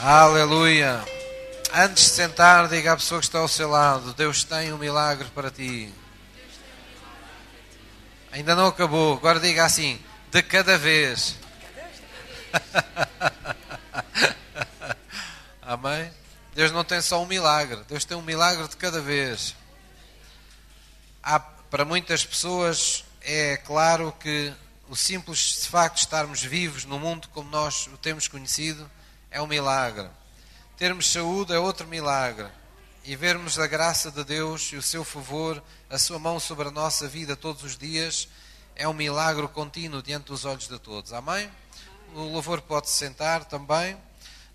[0.00, 1.04] Aleluia.
[1.74, 5.26] Antes de sentar, diga à pessoa que está ao seu lado: Deus tem um milagre
[5.34, 5.92] para ti.
[8.30, 9.14] Ainda não acabou.
[9.14, 10.00] Agora diga assim:
[10.30, 11.34] de cada vez.
[15.62, 16.12] Amém?
[16.54, 19.56] Deus não tem só um milagre, Deus tem um milagre de cada vez.
[21.20, 24.54] Há, para muitas pessoas é claro que
[24.88, 28.88] o simples facto de estarmos vivos no mundo como nós o temos conhecido
[29.30, 30.08] é um milagre.
[30.76, 32.48] Termos saúde é outro milagre.
[33.04, 36.70] E vermos a graça de Deus e o seu favor, a sua mão sobre a
[36.70, 38.28] nossa vida todos os dias,
[38.76, 41.12] é um milagre contínuo diante dos olhos de todos.
[41.12, 41.50] Amém?
[42.14, 43.96] O louvor pode se sentar também.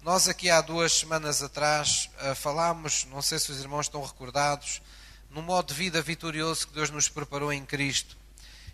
[0.01, 4.81] Nós aqui há duas semanas atrás uh, falámos, não sei se os irmãos estão recordados,
[5.29, 8.17] no modo de vida vitorioso que Deus nos preparou em Cristo.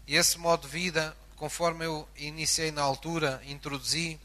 [0.08, 4.20] E esse modo de vida, conforme eu iniciei na altura, introduzi,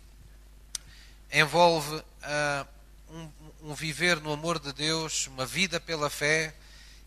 [1.35, 2.67] envolve uh,
[3.11, 3.33] um,
[3.65, 6.55] um, viver no amor de Deus, uma vida pela fé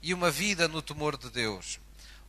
[0.02, 1.80] e uma vida no temor de Deus.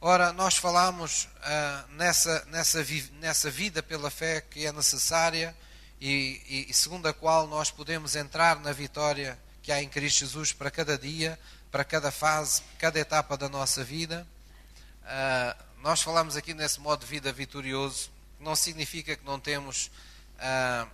[0.01, 5.57] Ora, nós falamos uh, nessa, nessa, nessa vida pela fé que é necessária
[6.01, 10.21] e, e, e segundo a qual nós podemos entrar na vitória que há em Cristo
[10.21, 11.37] Jesus para cada dia,
[11.69, 14.25] para cada fase, cada etapa da nossa vida.
[15.03, 19.91] Uh, nós falamos aqui nesse modo de vida vitorioso, não significa que não temos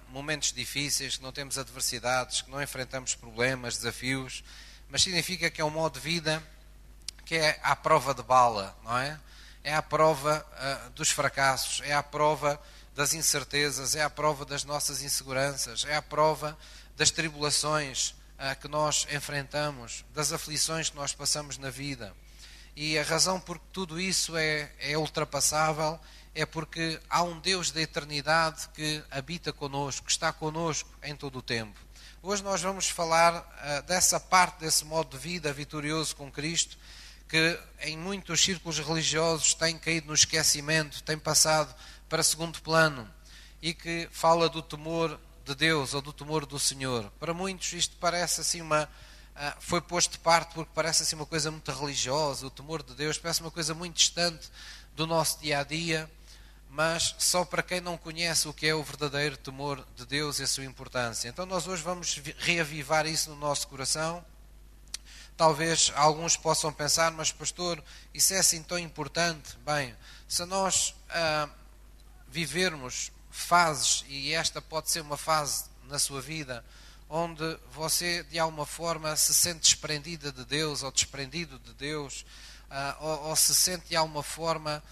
[0.08, 4.42] momentos difíceis, que não temos adversidades, que não enfrentamos problemas, desafios,
[4.88, 6.42] mas significa que é um modo de vida
[7.24, 9.18] que é à prova de bala, não é?
[9.62, 12.60] É à prova uh, dos fracassos, é à prova
[12.94, 16.56] das incertezas, é à prova das nossas inseguranças, é à prova
[16.96, 22.14] das tribulações uh, que nós enfrentamos, das aflições que nós passamos na vida.
[22.76, 25.98] E a razão por que tudo isso é, é ultrapassável
[26.34, 31.38] é porque há um Deus da eternidade que habita conosco, que está conosco em todo
[31.38, 31.78] o tempo.
[32.22, 36.76] Hoje nós vamos falar uh, dessa parte desse modo de vida vitorioso com Cristo,
[37.28, 41.74] que em muitos círculos religiosos tem caído no esquecimento, tem passado
[42.08, 43.08] para segundo plano
[43.62, 47.12] e que fala do temor de Deus ou do temor do Senhor.
[47.20, 51.26] Para muitos isto parece assim uma uh, foi posto de parte porque parece assim uma
[51.26, 54.50] coisa muito religiosa, o temor de Deus parece uma coisa muito distante
[54.96, 56.10] do nosso dia a dia
[56.74, 60.42] mas só para quem não conhece o que é o verdadeiro temor de Deus e
[60.42, 61.28] a sua importância.
[61.28, 64.24] Então nós hoje vamos reavivar isso no nosso coração.
[65.36, 69.56] Talvez alguns possam pensar, mas pastor, isso é assim tão importante.
[69.64, 69.94] Bem,
[70.26, 71.48] se nós ah,
[72.26, 76.64] vivermos fases, e esta pode ser uma fase na sua vida,
[77.08, 82.26] onde você de alguma forma se sente desprendida de Deus ou desprendido de Deus,
[82.68, 84.82] ah, ou, ou se sente de alguma forma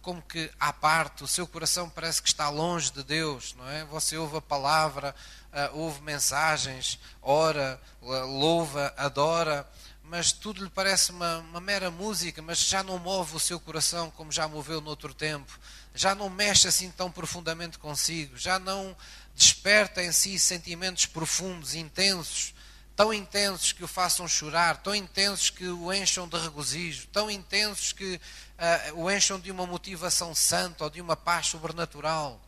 [0.00, 3.84] como que à parte, o seu coração parece que está longe de Deus, não é?
[3.86, 5.14] Você ouve a palavra,
[5.52, 9.68] uh, ouve mensagens, ora, louva, adora,
[10.04, 14.10] mas tudo lhe parece uma, uma, mera música, mas já não move o seu coração
[14.10, 15.58] como já moveu no outro tempo,
[15.94, 18.96] já não mexe assim tão profundamente consigo, já não
[19.34, 22.54] desperta em si sentimentos profundos, intensos,
[22.94, 27.92] tão intensos que o façam chorar, tão intensos que o encham de regozijo, tão intensos
[27.92, 28.20] que
[28.62, 32.40] uh, o encham de uma motivação santa ou de uma paz sobrenatural.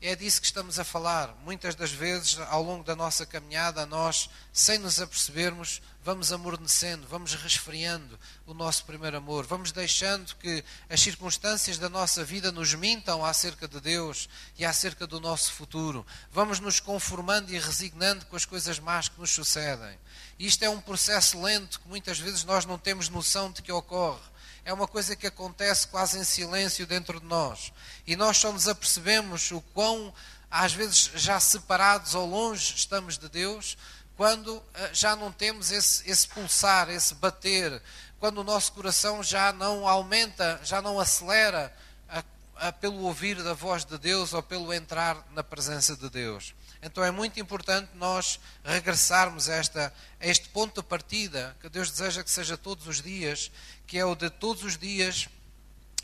[0.00, 1.34] É disso que estamos a falar.
[1.44, 7.34] Muitas das vezes, ao longo da nossa caminhada, nós, sem nos apercebermos, vamos amornecendo, vamos
[7.34, 13.24] resfriando o nosso primeiro amor, vamos deixando que as circunstâncias da nossa vida nos mintam
[13.24, 16.06] acerca de Deus e acerca do nosso futuro.
[16.30, 19.98] Vamos nos conformando e resignando com as coisas más que nos sucedem.
[20.38, 24.37] Isto é um processo lento que muitas vezes nós não temos noção de que ocorre
[24.68, 27.72] é uma coisa que acontece quase em silêncio dentro de nós.
[28.06, 30.12] E nós só nos apercebemos o quão,
[30.50, 33.78] às vezes, já separados ou longe estamos de Deus,
[34.14, 37.80] quando eh, já não temos esse, esse pulsar, esse bater,
[38.20, 41.74] quando o nosso coração já não aumenta, já não acelera
[42.06, 42.22] a,
[42.56, 46.54] a, pelo ouvir da voz de Deus ou pelo entrar na presença de Deus.
[46.82, 51.90] Então é muito importante nós regressarmos a, esta, a este ponto de partida, que Deus
[51.90, 53.50] deseja que seja todos os dias,
[53.86, 55.28] que é o de todos os dias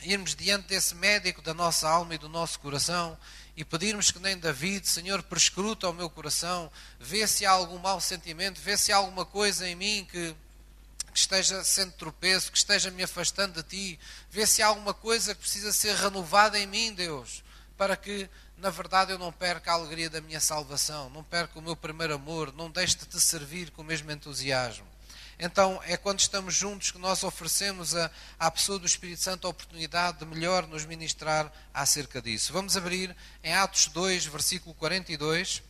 [0.03, 3.17] irmos diante desse médico da nossa alma e do nosso coração
[3.57, 8.01] e pedirmos que nem David, Senhor, prescruta o meu coração, vê se há algum mau
[8.01, 10.35] sentimento, vê se há alguma coisa em mim que,
[11.13, 15.35] que esteja sendo tropeço, que esteja me afastando de Ti, vê se há alguma coisa
[15.35, 17.45] que precisa ser renovada em mim, Deus,
[17.77, 21.63] para que na verdade eu não perca a alegria da minha salvação, não perca o
[21.63, 24.87] meu primeiro amor, não deixe de te servir com o mesmo entusiasmo.
[25.39, 29.51] Então é quando estamos juntos que nós oferecemos a, à pessoa do Espírito Santo a
[29.51, 32.53] oportunidade de melhor nos ministrar acerca disso.
[32.53, 35.63] Vamos abrir em Atos 2, versículo 42.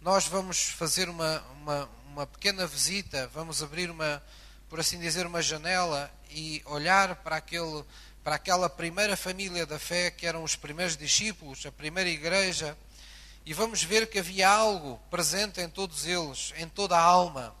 [0.00, 4.22] nós vamos fazer uma, uma, uma pequena visita, vamos abrir uma,
[4.68, 7.84] por assim dizer, uma janela e olhar para, aquele,
[8.26, 12.76] para aquela primeira família da fé que eram os primeiros discípulos, a primeira igreja,
[13.44, 17.54] e vamos ver que havia algo presente em todos eles, em toda a alma,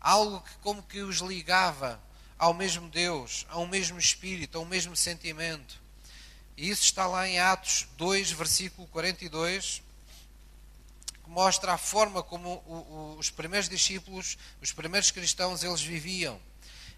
[0.00, 2.00] algo que como que os ligava
[2.38, 5.78] ao mesmo Deus, ao mesmo Espírito, ao mesmo sentimento.
[6.56, 9.82] E isso está lá em Atos 2, versículo 42,
[11.22, 16.40] que mostra a forma como os primeiros discípulos, os primeiros cristãos, eles viviam.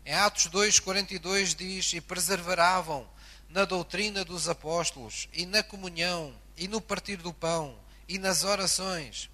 [0.04, 3.08] Em Atos 2, 42 diz: E perseveravam
[3.48, 7.78] na doutrina dos apóstolos, e na comunhão, e no partir do pão,
[8.08, 9.30] e nas orações.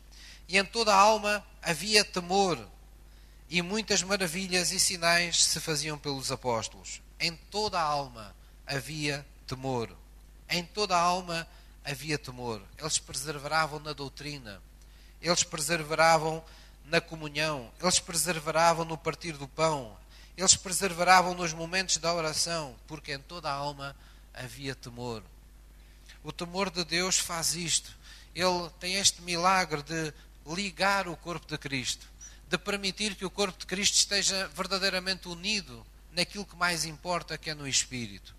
[0.49, 2.59] E em toda a alma havia temor,
[3.49, 7.01] e muitas maravilhas e sinais se faziam pelos apóstolos.
[7.19, 8.35] Em toda a alma
[8.67, 9.95] havia temor
[10.49, 11.47] em toda a alma
[11.85, 12.63] havia temor.
[12.79, 14.63] Eles perseveravam na doutrina,
[15.21, 16.43] eles perseveravam
[16.85, 19.97] na comunhão, eles perseveravam no partir do pão,
[20.37, 23.95] eles perseveravam nos momentos da oração, porque em toda a alma
[24.33, 25.23] havia temor.
[26.23, 27.95] O temor de Deus faz isto.
[28.35, 30.13] Ele tem este milagre de
[30.47, 32.07] ligar o corpo de Cristo,
[32.49, 37.51] de permitir que o corpo de Cristo esteja verdadeiramente unido naquilo que mais importa, que
[37.51, 38.35] é no Espírito.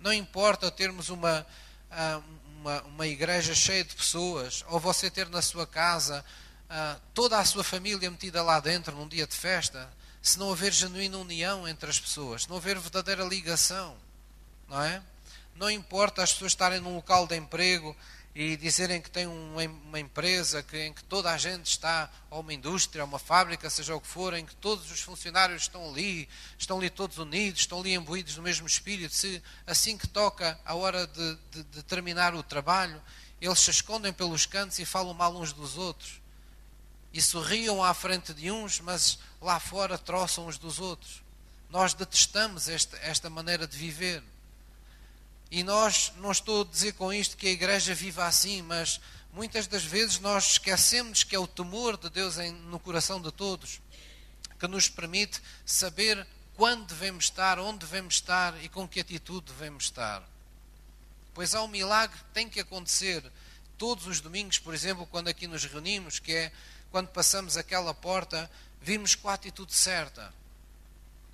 [0.00, 1.46] Não importa termos uma,
[1.90, 2.20] ah,
[2.58, 6.24] uma, uma igreja cheia de pessoas, ou você ter na sua casa
[6.68, 9.90] uh, toda a sua família metida lá dentro num dia de festa,
[10.22, 13.96] se não houver genuína união entre as pessoas, se não houver verdadeira ligação,
[14.68, 15.02] não é?
[15.54, 17.96] Não importa as pessoas estarem num local de emprego
[18.34, 23.02] e dizerem que tem uma empresa em que toda a gente está, ou uma indústria,
[23.02, 26.78] ou uma fábrica, seja o que for, em que todos os funcionários estão ali, estão
[26.78, 31.04] ali todos unidos, estão ali imbuídos no mesmo espírito, se assim que toca a hora
[31.08, 33.02] de, de, de terminar o trabalho,
[33.40, 36.20] eles se escondem pelos cantos e falam mal uns dos outros.
[37.12, 41.22] E sorriam à frente de uns, mas lá fora troçam uns dos outros.
[41.70, 44.22] Nós detestamos esta, esta maneira de viver.
[45.50, 49.00] E nós, não estou a dizer com isto que a igreja viva assim, mas
[49.32, 53.32] muitas das vezes nós esquecemos que é o temor de Deus em, no coração de
[53.32, 53.80] todos
[54.58, 56.26] que nos permite saber
[56.56, 60.22] quando devemos estar, onde devemos estar e com que atitude devemos estar.
[61.32, 63.22] Pois há um milagre que tem que acontecer
[63.76, 66.52] todos os domingos, por exemplo, quando aqui nos reunimos, que é
[66.90, 70.32] quando passamos aquela porta, vimos com a atitude certa.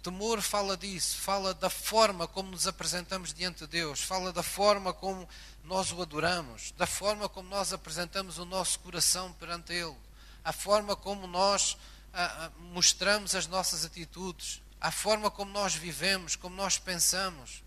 [0.02, 4.92] Temor fala disso, fala da forma como nos apresentamos diante de Deus, fala da forma
[4.92, 5.26] como
[5.64, 9.96] nós o adoramos, da forma como nós apresentamos o nosso coração perante Ele,
[10.44, 11.78] a forma como nós
[12.12, 17.62] a, a, mostramos as nossas atitudes, a forma como nós vivemos, como nós pensamos,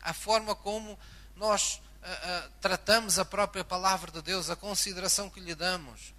[0.00, 0.98] a forma como
[1.36, 6.14] nós a, tratamos a própria palavra de Deus, a consideração que lhe damos,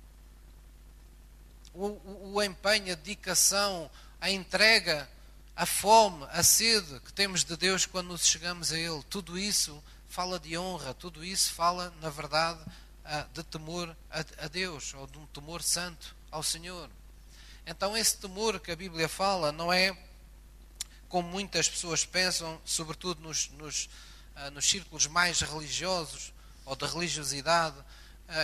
[1.74, 3.90] o, o, empenho, a dedicação,
[4.20, 5.10] a entrega
[5.56, 9.82] a fome, a sede que temos de Deus quando nos chegamos a Ele, tudo isso
[10.08, 12.60] fala de honra, tudo isso fala, na verdade,
[13.34, 16.90] de temor a Deus, ou de um temor santo ao Senhor.
[17.66, 19.96] Então, esse temor que a Bíblia fala não é
[21.08, 23.90] como muitas pessoas pensam, sobretudo nos, nos,
[24.54, 26.34] nos círculos mais religiosos
[26.66, 27.76] ou da religiosidade,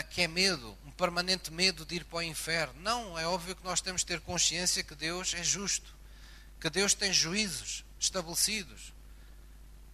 [0.09, 2.79] que é medo, um permanente medo de ir para o inferno.
[2.81, 5.97] Não, é óbvio que nós temos de ter consciência que Deus é justo
[6.59, 8.93] que Deus tem juízos estabelecidos.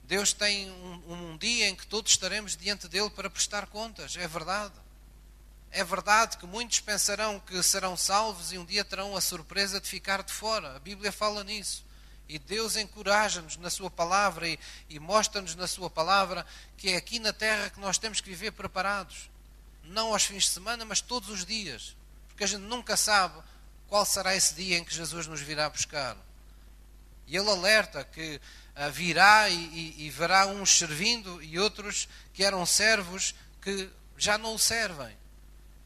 [0.05, 4.27] Deus tem um, um, dia em que todos estaremos diante dele para prestar contas, é
[4.27, 4.73] verdade.
[5.71, 9.87] É verdade que muitos pensarão que serão salvos e um dia terão a surpresa de
[9.87, 10.75] ficar de fora.
[10.75, 11.83] A Bíblia fala nisso.
[12.29, 16.45] E Deus encoraja-nos na Sua palavra e, e mostra-nos na Sua palavra
[16.77, 19.29] que é aqui na terra que nós temos que viver preparados.
[19.83, 21.95] Não aos fins de semana, mas todos os dias.
[22.27, 23.41] Porque a gente nunca sabe
[23.87, 26.17] qual será esse dia em que Jesus nos virá buscar.
[27.27, 28.39] E ele alerta que
[28.75, 34.37] uh, virá e, e, e verá uns servindo e outros que eram servos que já
[34.37, 35.15] não o servem.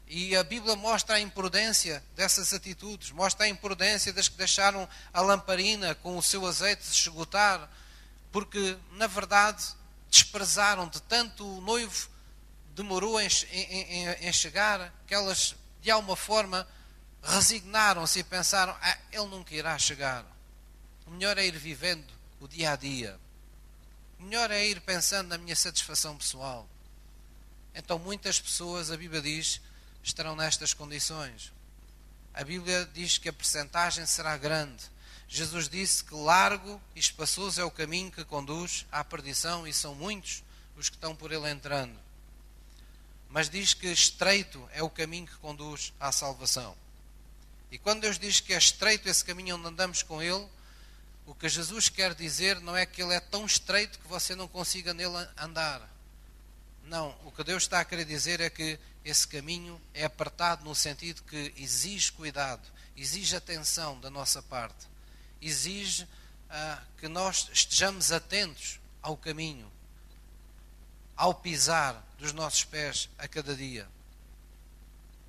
[0.06, 5.20] E a Bíblia mostra a imprudência dessas atitudes, mostra a imprudência das que deixaram a
[5.20, 7.68] lamparina com o seu azeite se esgotar,
[8.32, 9.62] porque, na verdade,
[10.10, 12.08] desprezaram de tanto o noivo
[12.78, 16.66] demorou em, em, em chegar, que elas, de alguma forma,
[17.22, 20.24] resignaram-se e pensaram: ah, ele nunca irá chegar.
[21.04, 22.06] O melhor é ir vivendo
[22.40, 23.18] o dia a dia.
[24.18, 26.68] O melhor é ir pensando na minha satisfação pessoal.
[27.74, 29.60] Então, muitas pessoas, a Bíblia diz,
[30.02, 31.52] estarão nestas condições.
[32.32, 34.84] A Bíblia diz que a percentagem será grande.
[35.28, 39.94] Jesus disse que largo e espaçoso é o caminho que conduz à perdição e são
[39.94, 40.42] muitos
[40.76, 42.07] os que estão por ele entrando.
[43.28, 46.76] Mas diz que estreito é o caminho que conduz à salvação.
[47.70, 50.46] E quando Deus diz que é estreito esse caminho onde andamos com Ele,
[51.26, 54.48] o que Jesus quer dizer não é que Ele é tão estreito que você não
[54.48, 55.86] consiga nele andar.
[56.84, 60.74] Não, o que Deus está a querer dizer é que esse caminho é apertado no
[60.74, 62.66] sentido que exige cuidado,
[62.96, 64.86] exige atenção da nossa parte,
[65.40, 66.08] exige
[66.48, 69.70] ah, que nós estejamos atentos ao caminho,
[71.18, 73.88] ao pisar dos nossos pés a cada dia.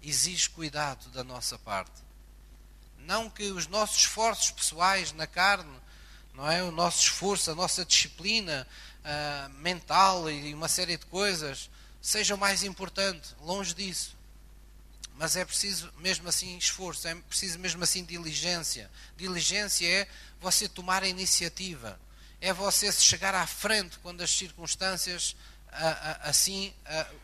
[0.03, 1.91] Exige cuidado da nossa parte.
[2.99, 5.75] Não que os nossos esforços pessoais na carne,
[6.35, 6.61] não é?
[6.61, 8.67] O nosso esforço, a nossa disciplina
[8.99, 14.15] uh, mental e uma série de coisas sejam mais importante, longe disso.
[15.15, 18.91] Mas é preciso mesmo assim esforço, é preciso mesmo assim diligência.
[19.17, 20.07] Diligência é
[20.39, 21.99] você tomar a iniciativa,
[22.39, 25.35] é você se chegar à frente quando as circunstâncias
[26.21, 26.73] assim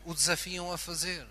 [0.04, 1.26] o desafiam a fazer.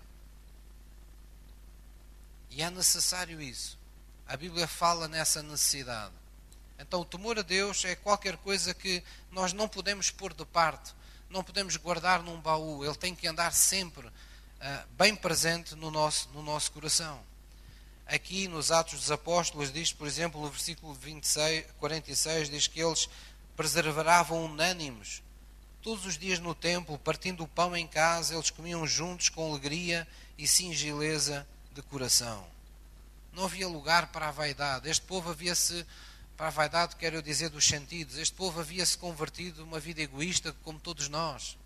[2.50, 3.78] E é necessário isso.
[4.26, 6.14] A Bíblia fala nessa necessidade.
[6.78, 10.94] Então, o temor a Deus é qualquer coisa que nós não podemos pôr de parte,
[11.30, 12.84] não podemos guardar num baú.
[12.84, 14.12] Ele tem que andar sempre uh,
[14.96, 17.20] bem presente no nosso, no nosso coração.
[18.06, 23.08] Aqui nos Atos dos Apóstolos, diz, por exemplo, no versículo 26, 46, diz que eles
[23.56, 25.22] preservavam unânimes
[25.86, 30.04] Todos os dias no templo, partindo o pão em casa, eles comiam juntos com alegria
[30.36, 32.44] e singeleza de coração.
[33.32, 34.90] Não havia lugar para a vaidade.
[34.90, 35.86] Este povo havia-se,
[36.36, 40.80] para a vaidade, quero dizer, dos sentidos, este povo havia-se convertido uma vida egoísta, como
[40.80, 41.56] todos nós.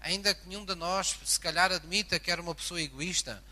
[0.00, 3.44] Ainda que nenhum de nós, se calhar, admita que era uma pessoa egoísta,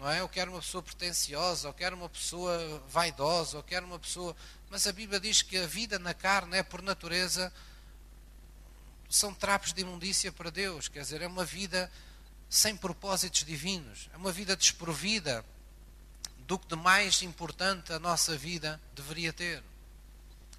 [0.00, 0.18] não é?
[0.18, 4.34] Eu quero uma pessoa pretenciosa, ou quero uma pessoa vaidosa, ou quero uma pessoa.
[4.68, 7.52] Mas a Bíblia diz que a vida na carne é, por natureza,
[9.10, 11.90] são trapos de imundícia para Deus, quer dizer, é uma vida
[12.48, 15.44] sem propósitos divinos, é uma vida desprovida
[16.46, 19.62] do que de mais importante a nossa vida deveria ter.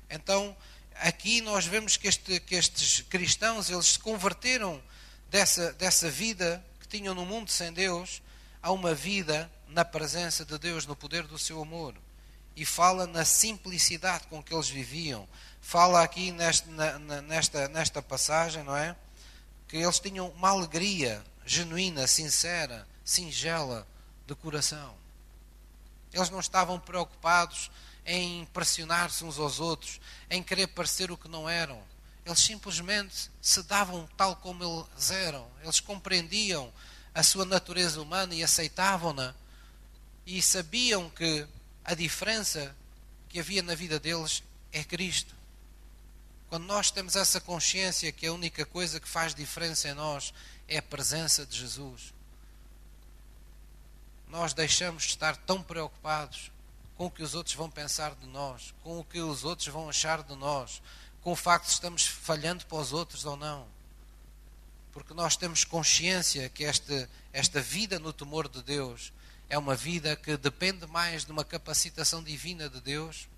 [0.09, 0.55] Então,
[0.95, 4.81] aqui nós vemos que, este, que estes cristãos, eles se converteram
[5.29, 8.21] dessa, dessa vida que tinham no mundo sem Deus
[8.61, 11.95] a uma vida na presença de Deus, no poder do seu amor.
[12.55, 15.27] E fala na simplicidade com que eles viviam,
[15.61, 18.95] fala aqui nesta, nesta, nesta passagem, não é?
[19.67, 23.87] Que eles tinham uma alegria genuína, sincera, singela
[24.27, 24.95] de coração.
[26.11, 27.71] Eles não estavam preocupados
[28.05, 31.81] em impressionar-se uns aos outros, em querer parecer o que não eram.
[32.25, 35.47] Eles simplesmente se davam tal como eles eram.
[35.63, 36.71] Eles compreendiam
[37.13, 39.33] a sua natureza humana e aceitavam-na.
[40.25, 41.47] E sabiam que
[41.83, 42.75] a diferença
[43.29, 45.40] que havia na vida deles é Cristo.
[46.51, 50.33] Quando nós temos essa consciência que a única coisa que faz diferença em nós
[50.67, 52.13] é a presença de Jesus,
[54.27, 56.51] nós deixamos de estar tão preocupados
[56.97, 59.87] com o que os outros vão pensar de nós, com o que os outros vão
[59.87, 60.81] achar de nós,
[61.21, 63.65] com o facto de estamos falhando para os outros ou não.
[64.91, 69.13] Porque nós temos consciência que esta, esta vida no temor de Deus
[69.49, 73.29] é uma vida que depende mais de uma capacitação divina de Deus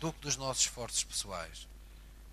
[0.00, 1.70] do que dos nossos esforços pessoais.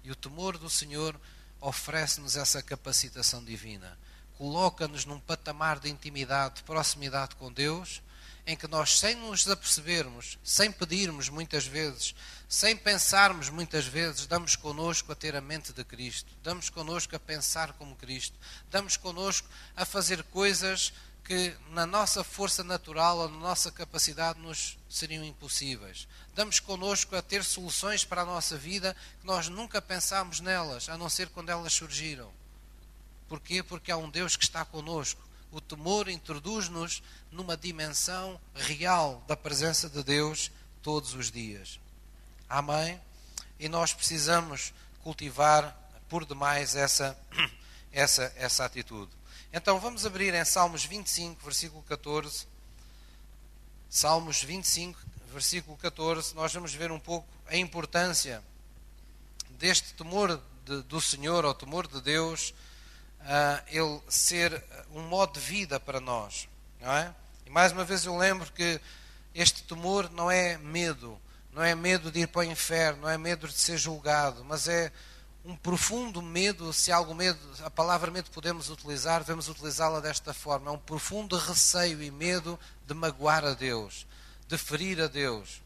[0.04, 1.20] E o temor do Senhor
[1.62, 3.98] oferece-nos essa capacitação divina.
[4.38, 8.02] Coloca-nos num patamar de intimidade, de proximidade com Deus,
[8.46, 12.16] em que nós, sem nos apercebermos, sem pedirmos muitas vezes,
[12.48, 17.20] sem pensarmos muitas vezes, damos conosco a ter a mente de Cristo, damos conosco a
[17.20, 18.36] pensar como Cristo,
[18.72, 20.94] damos conosco a fazer coisas
[21.30, 26.08] que na nossa força natural ou na nossa capacidade nos seriam impossíveis.
[26.34, 30.98] Damos connosco a ter soluções para a nossa vida que nós nunca pensámos nelas, a
[30.98, 32.32] não ser quando elas surgiram.
[33.28, 33.62] Porquê?
[33.62, 35.22] Porque há um Deus que está conosco.
[35.52, 40.50] O temor introduz-nos numa dimensão real da presença de Deus
[40.82, 41.80] todos os dias.
[42.50, 43.00] Amém?
[43.60, 45.78] E nós precisamos cultivar
[46.10, 47.16] por demais essa,
[47.94, 49.19] essa, essa atitude.
[49.52, 52.46] Então vamos abrir em Salmos 25, versículo 14.
[53.90, 55.00] Salmos 25,
[55.34, 58.44] versículo 14, nós vamos ver um pouco a importância
[59.58, 62.54] deste temor de, do Senhor, ou temor de Deus,
[63.22, 66.48] uh, ele ser um modo de vida para nós.
[66.80, 67.16] Não é?
[67.44, 68.80] E mais uma vez eu lembro que
[69.34, 71.20] este temor não é medo,
[71.52, 74.68] não é medo de ir para o inferno, não é medo de ser julgado, mas
[74.68, 74.92] é
[75.50, 80.70] um profundo medo, se algo medo, a palavra medo podemos utilizar, devemos utilizá-la desta forma,
[80.70, 84.06] é um profundo receio e medo de magoar a Deus,
[84.48, 85.60] de ferir a Deus,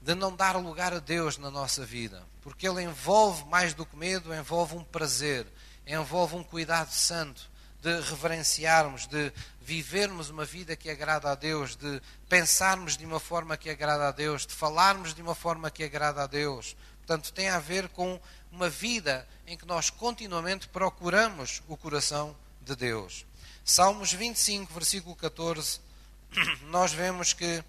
[0.00, 3.96] de não dar lugar a Deus na nossa vida, porque ele envolve mais do que
[3.96, 5.44] medo, envolve um prazer,
[5.84, 7.50] envolve um cuidado santo
[7.82, 13.56] de reverenciarmos, de vivermos uma vida que agrada a Deus, de pensarmos de uma forma
[13.56, 16.76] que agrada a Deus, de falarmos de uma forma que agrada a Deus.
[17.10, 18.20] Portanto, tem a ver com
[18.52, 23.26] uma vida em que nós continuamente procuramos o coração de Deus.
[23.64, 25.80] Salmos 25, versículo 14,
[26.70, 27.64] nós vemos que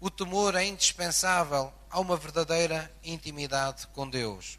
[0.00, 4.58] o temor é indispensável a uma verdadeira intimidade com Deus.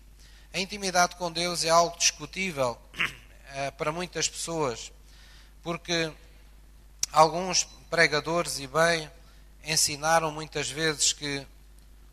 [0.53, 2.79] A intimidade com Deus é algo discutível
[3.51, 4.93] eh, para muitas pessoas,
[5.61, 6.09] porque
[7.11, 9.11] alguns pregadores, e bem,
[9.61, 11.45] ensinaram muitas vezes que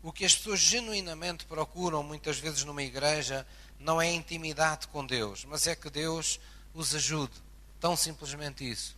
[0.01, 3.45] o que as pessoas genuinamente procuram, muitas vezes numa igreja,
[3.79, 6.39] não é intimidade com Deus, mas é que Deus
[6.73, 7.33] os ajude.
[7.79, 8.95] Tão simplesmente isso.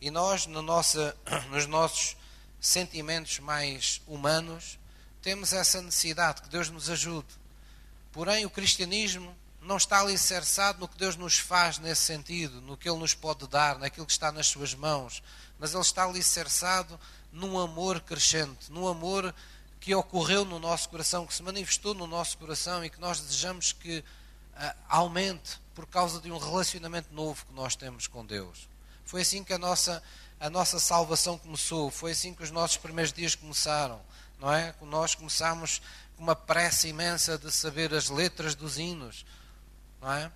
[0.00, 0.62] E nós, no
[1.50, 2.16] nos nossos
[2.60, 4.78] sentimentos mais humanos,
[5.22, 7.28] temos essa necessidade que Deus nos ajude.
[8.12, 12.88] Porém, o cristianismo não está alicerçado no que Deus nos faz nesse sentido, no que
[12.88, 15.22] Ele nos pode dar, naquilo que está nas Suas mãos,
[15.58, 16.98] mas Ele está alicerçado
[17.32, 19.34] num amor crescente, num amor
[19.80, 23.72] que ocorreu no nosso coração, que se manifestou no nosso coração e que nós desejamos
[23.72, 28.68] que uh, aumente por causa de um relacionamento novo que nós temos com Deus.
[29.04, 30.02] Foi assim que a nossa,
[30.40, 34.00] a nossa salvação começou, foi assim que os nossos primeiros dias começaram,
[34.40, 34.74] não é?
[34.82, 35.80] Nós começámos
[36.16, 39.24] com uma pressa imensa de saber as letras dos hinos,
[40.02, 40.30] não é?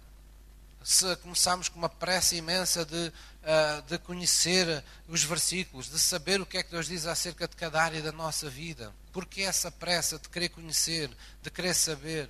[0.85, 6.47] Se começámos com uma pressa imensa de, uh, de conhecer os versículos, de saber o
[6.47, 8.93] que é que Deus diz acerca de cada área da nossa vida.
[9.13, 11.11] Porque essa pressa de querer conhecer,
[11.43, 12.29] de querer saber?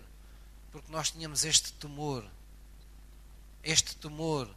[0.71, 2.25] Porque nós tínhamos este temor,
[3.63, 4.49] este temor,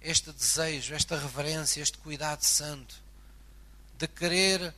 [0.00, 2.94] este desejo, esta reverência, este cuidado santo,
[3.96, 4.74] de querer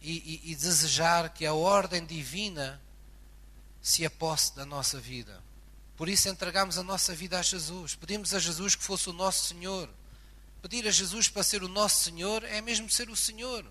[0.00, 2.80] e, e, e desejar que a ordem divina
[3.82, 5.42] se aposse da nossa vida.
[5.96, 7.94] Por isso entregamos a nossa vida a Jesus.
[7.94, 9.88] Pedimos a Jesus que fosse o nosso Senhor.
[10.68, 13.64] Pedir a Jesus para ser o nosso Senhor é mesmo ser o Senhor.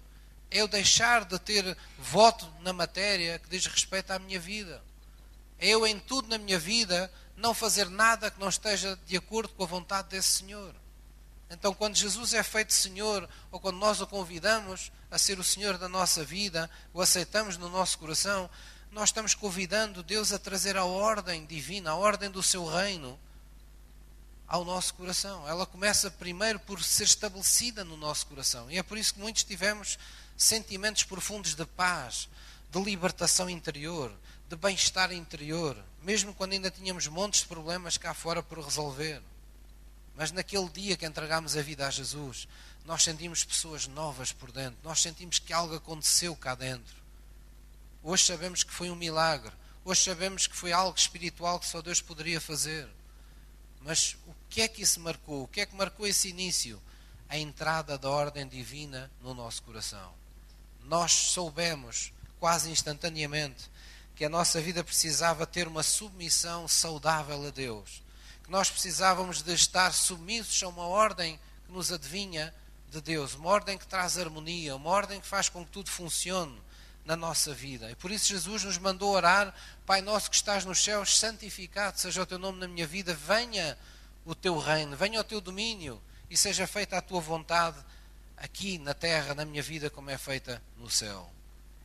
[0.49, 4.81] É eu deixar de ter voto na matéria que diz respeito à minha vida.
[5.59, 9.49] É eu em tudo na minha vida não fazer nada que não esteja de acordo
[9.49, 10.73] com a vontade desse Senhor.
[11.49, 15.77] Então, quando Jesus é feito Senhor, ou quando nós o convidamos a ser o Senhor
[15.77, 18.49] da nossa vida, o aceitamos no nosso coração,
[18.89, 23.19] nós estamos convidando Deus a trazer a ordem divina, a ordem do seu reino
[24.47, 25.47] ao nosso coração.
[25.47, 28.69] Ela começa primeiro por ser estabelecida no nosso coração.
[28.69, 29.97] E é por isso que muitos tivemos
[30.37, 32.29] sentimentos profundos de paz,
[32.71, 34.11] de libertação interior,
[34.49, 39.21] de bem-estar interior, mesmo quando ainda tínhamos montes de problemas cá fora por resolver.
[40.15, 42.47] Mas naquele dia que entregamos a vida a Jesus,
[42.85, 46.95] nós sentimos pessoas novas por dentro, nós sentimos que algo aconteceu cá dentro.
[48.03, 49.51] Hoje sabemos que foi um milagre.
[49.83, 52.87] Hoje sabemos que foi algo espiritual que só Deus poderia fazer.
[53.85, 55.43] Mas o que é que isso marcou?
[55.43, 56.81] O que é que marcou esse início?
[57.29, 60.11] A entrada da ordem divina no nosso coração.
[60.85, 63.69] Nós soubemos, quase instantaneamente,
[64.15, 68.01] que a nossa vida precisava ter uma submissão saudável a Deus.
[68.43, 72.51] Que nós precisávamos de estar submissos a uma ordem que nos adivinha
[72.89, 76.59] de Deus, uma ordem que traz harmonia, uma ordem que faz com que tudo funcione
[77.05, 77.89] na nossa vida.
[77.91, 79.53] E por isso Jesus nos mandou orar,
[79.85, 83.77] Pai nosso que estás nos céus, santificado seja o teu nome na minha vida, venha
[84.25, 87.77] o teu reino, venha o teu domínio e seja feita a tua vontade
[88.35, 91.31] aqui na terra, na minha vida, como é feita no céu.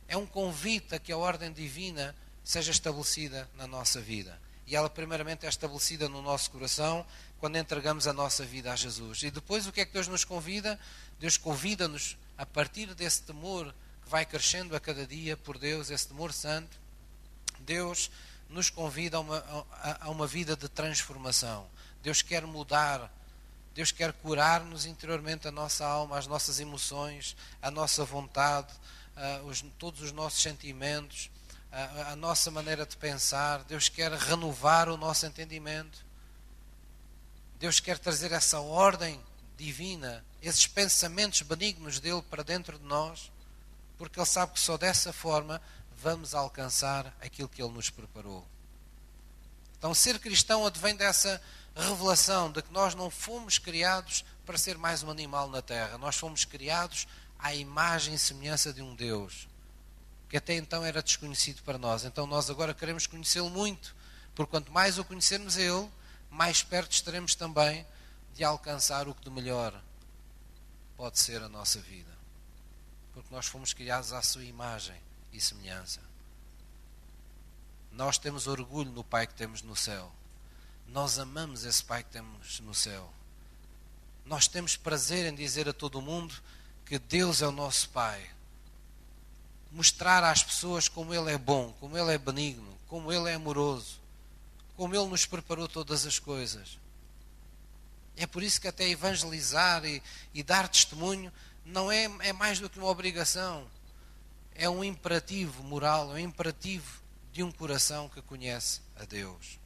[0.07, 4.37] É um convite a que a ordem divina seja estabelecida na nossa vida.
[4.65, 7.05] E ela, primeiramente, é estabelecida no nosso coração
[7.39, 9.23] quando entregamos a nossa vida a Jesus.
[9.23, 10.79] E depois, o que é que Deus nos convida?
[11.19, 13.73] Deus convida-nos, a partir desse temor
[14.11, 16.77] vai crescendo a cada dia por Deus, esse temor santo,
[17.61, 18.11] Deus
[18.49, 19.37] nos convida a uma,
[19.71, 21.65] a, a uma vida de transformação.
[22.03, 23.09] Deus quer mudar,
[23.73, 28.73] Deus quer curar-nos interiormente a nossa alma, as nossas emoções, a nossa vontade,
[29.15, 31.31] uh, os, todos os nossos sentimentos,
[31.71, 33.63] uh, a nossa maneira de pensar.
[33.63, 36.05] Deus quer renovar o nosso entendimento.
[37.57, 39.21] Deus quer trazer essa ordem
[39.55, 43.31] divina, esses pensamentos benignos dele para dentro de nós
[44.01, 45.61] porque Ele sabe que só dessa forma
[45.95, 48.43] vamos alcançar aquilo que Ele nos preparou.
[49.77, 51.39] Então, ser cristão advém dessa
[51.75, 56.15] revelação de que nós não fomos criados para ser mais um animal na terra, nós
[56.15, 59.47] fomos criados à imagem e semelhança de um Deus
[60.27, 62.03] que até então era desconhecido para nós.
[62.03, 63.95] Então, nós agora queremos conhecê-lo muito,
[64.33, 65.87] porque quanto mais o conhecermos a Ele,
[66.27, 67.85] mais perto estaremos também
[68.33, 69.79] de alcançar o que de melhor
[70.97, 72.20] pode ser a nossa vida
[73.13, 74.95] porque nós fomos criados à sua imagem
[75.31, 76.01] e semelhança.
[77.91, 80.11] Nós temos orgulho no Pai que temos no céu.
[80.87, 83.11] Nós amamos esse Pai que temos no céu.
[84.25, 86.33] nós temos prazer em dizer a todo mundo
[86.85, 88.29] que Deus é o nosso Pai.
[89.71, 93.99] Mostrar às pessoas como Ele é bom, como Ele é benigno, como Ele é amoroso,
[94.75, 96.77] como Ele nos preparou todas as coisas.
[98.15, 100.01] É por isso que até evangelizar e,
[100.33, 101.31] e dar testemunho
[101.65, 103.67] não é, é mais do que uma obrigação.
[104.53, 109.59] É um imperativo moral, é um imperativo de um coração que conhece a Deus.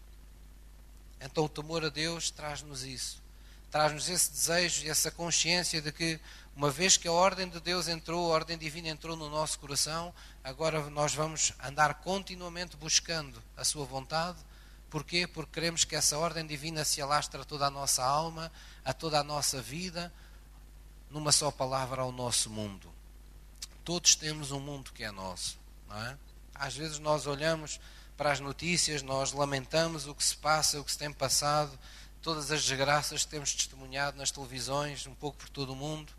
[1.19, 3.21] Então o temor a Deus traz-nos isso.
[3.71, 6.19] Traz-nos esse desejo e essa consciência de que,
[6.55, 10.13] uma vez que a ordem de Deus entrou, a ordem divina entrou no nosso coração,
[10.43, 14.37] agora nós vamos andar continuamente buscando a Sua vontade.
[14.89, 15.27] Porquê?
[15.27, 18.51] Porque queremos que essa ordem divina se alastre a toda a nossa alma,
[18.85, 20.13] a toda a nossa vida,
[21.15, 22.91] numa só palavra, ao nosso mundo.
[23.85, 26.17] Todos temos um mundo que é nosso, não é?
[26.53, 27.79] Às vezes nós olhamos
[28.17, 31.79] para as notícias, nós lamentamos o que se passa, o que se tem passado,
[32.21, 36.11] todas as desgraças que temos testemunhado nas televisões, um pouco por todo o mundo.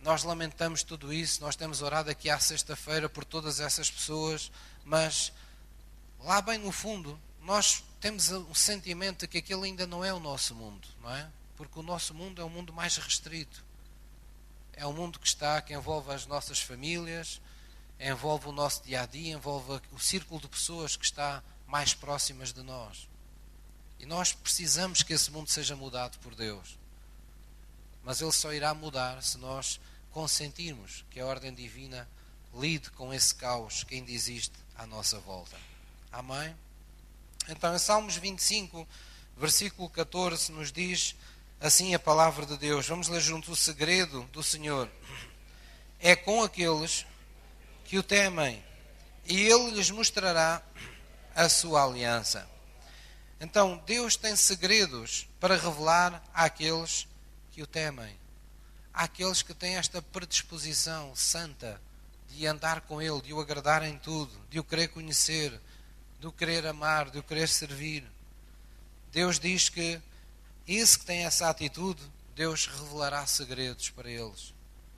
[0.00, 4.52] Nós lamentamos tudo isso, nós temos orado aqui à sexta-feira por todas essas pessoas,
[4.84, 5.32] mas
[6.20, 10.20] lá bem no fundo, nós temos o sentimento de que aquele ainda não é o
[10.20, 11.28] nosso mundo, não é?
[11.58, 13.64] Porque o nosso mundo é um mundo mais restrito.
[14.72, 17.40] É um mundo que está, que envolve as nossas famílias,
[17.98, 22.52] envolve o nosso dia a dia, envolve o círculo de pessoas que está mais próximas
[22.52, 23.08] de nós.
[23.98, 26.78] E nós precisamos que esse mundo seja mudado por Deus.
[28.04, 29.80] Mas ele só irá mudar se nós
[30.12, 32.08] consentirmos que a ordem divina
[32.54, 35.56] lide com esse caos que ainda existe à nossa volta.
[36.12, 36.54] Amém?
[37.48, 38.86] Então, em Salmos 25,
[39.36, 41.16] versículo 14, nos diz
[41.60, 42.86] assim a palavra de Deus.
[42.86, 44.88] Vamos ler junto o segredo do Senhor.
[46.00, 47.04] É com aqueles
[47.84, 48.62] que o temem,
[49.24, 50.62] e ele lhes mostrará
[51.34, 52.48] a sua aliança.
[53.40, 57.06] Então, Deus tem segredos para revelar àqueles
[57.52, 58.16] que o temem,
[58.92, 61.80] àqueles que têm esta predisposição santa
[62.28, 65.58] de andar com Ele, de o agradar em tudo, de o querer conhecer,
[66.20, 68.04] de o querer amar, de o querer servir.
[69.12, 70.00] Deus diz que
[70.76, 72.02] esse que tem essa atitude,
[72.34, 74.52] Deus revelará segredos para eles.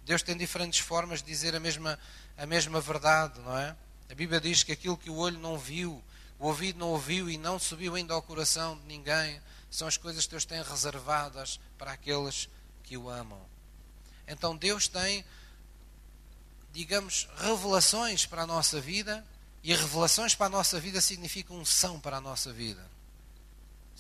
[0.05, 1.99] Deus tem diferentes formas de dizer a mesma
[2.37, 3.77] a mesma verdade, não é?
[4.11, 6.03] A Bíblia diz que aquilo que o olho não viu,
[6.39, 9.39] o ouvido não ouviu e não subiu ainda ao coração de ninguém,
[9.71, 12.49] são as coisas que Deus tem reservadas para aqueles
[12.83, 13.41] que o amam.
[14.27, 15.23] Então Deus tem,
[16.73, 19.23] digamos, revelações para a nossa vida,
[19.63, 22.90] e revelações para a nossa vida significam unção para a nossa vida.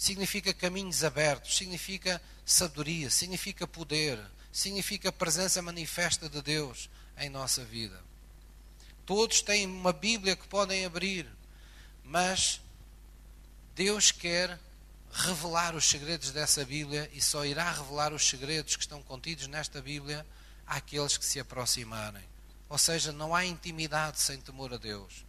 [0.00, 4.18] Significa caminhos abertos, significa sabedoria, significa poder,
[4.50, 8.02] significa presença manifesta de Deus em nossa vida.
[9.04, 11.26] Todos têm uma Bíblia que podem abrir,
[12.02, 12.62] mas
[13.74, 14.58] Deus quer
[15.12, 19.82] revelar os segredos dessa Bíblia e só irá revelar os segredos que estão contidos nesta
[19.82, 20.26] Bíblia
[20.66, 22.24] àqueles que se aproximarem.
[22.70, 25.26] Ou seja, não há intimidade sem temor a Deus.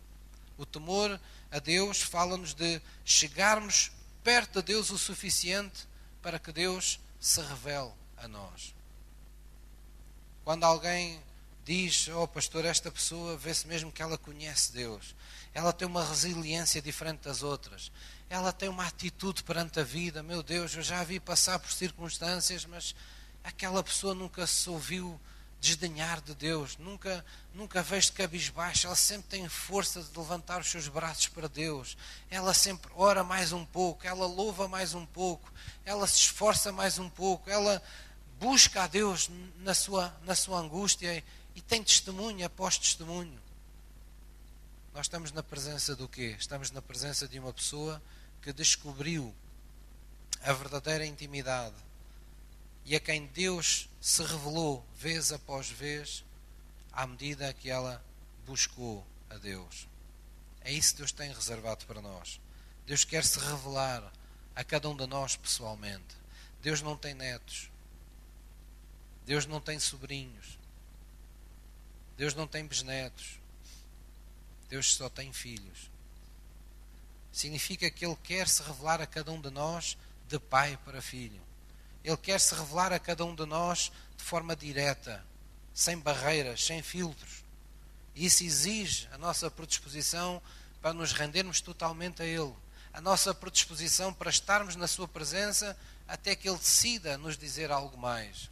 [0.57, 1.19] O temor
[1.51, 3.91] a Deus fala-nos de chegarmos
[4.23, 5.87] perto de Deus o suficiente
[6.21, 8.75] para que Deus se revele a nós.
[10.43, 11.21] Quando alguém
[11.63, 15.15] diz, oh pastor, esta pessoa vê-se mesmo que ela conhece Deus.
[15.53, 17.91] Ela tem uma resiliência diferente das outras.
[18.29, 20.23] Ela tem uma atitude perante a vida.
[20.23, 22.95] Meu Deus, eu já a vi passar por circunstâncias, mas
[23.43, 25.19] aquela pessoa nunca se ouviu
[25.61, 30.87] desdenhar de Deus, nunca, nunca vejo cabisbaixo, ela sempre tem força de levantar os seus
[30.87, 31.95] braços para Deus,
[32.31, 35.53] ela sempre ora mais um pouco, ela louva mais um pouco,
[35.85, 37.81] ela se esforça mais um pouco, ela
[38.39, 41.23] busca a Deus na sua, na sua angústia
[41.55, 43.39] e tem testemunho após testemunho.
[44.95, 46.35] Nós estamos na presença do quê?
[46.39, 48.01] Estamos na presença de uma pessoa
[48.41, 49.33] que descobriu
[50.41, 51.75] a verdadeira intimidade
[52.85, 56.23] e a quem Deus se revelou vez após vez
[56.91, 58.03] à medida que ela
[58.45, 59.87] buscou a Deus.
[60.61, 62.39] É isso que Deus tem reservado para nós.
[62.85, 64.11] Deus quer se revelar
[64.55, 66.15] a cada um de nós pessoalmente.
[66.61, 67.69] Deus não tem netos.
[69.25, 70.59] Deus não tem sobrinhos.
[72.17, 73.39] Deus não tem bisnetos.
[74.69, 75.89] Deus só tem filhos.
[77.31, 81.41] Significa que Ele quer se revelar a cada um de nós de pai para filho.
[82.03, 85.23] Ele quer se revelar a cada um de nós de forma direta,
[85.73, 87.43] sem barreiras, sem filtros.
[88.15, 90.41] E isso exige a nossa predisposição
[90.81, 92.53] para nos rendermos totalmente a Ele.
[92.93, 97.97] A nossa predisposição para estarmos na Sua presença até que Ele decida nos dizer algo
[97.97, 98.49] mais.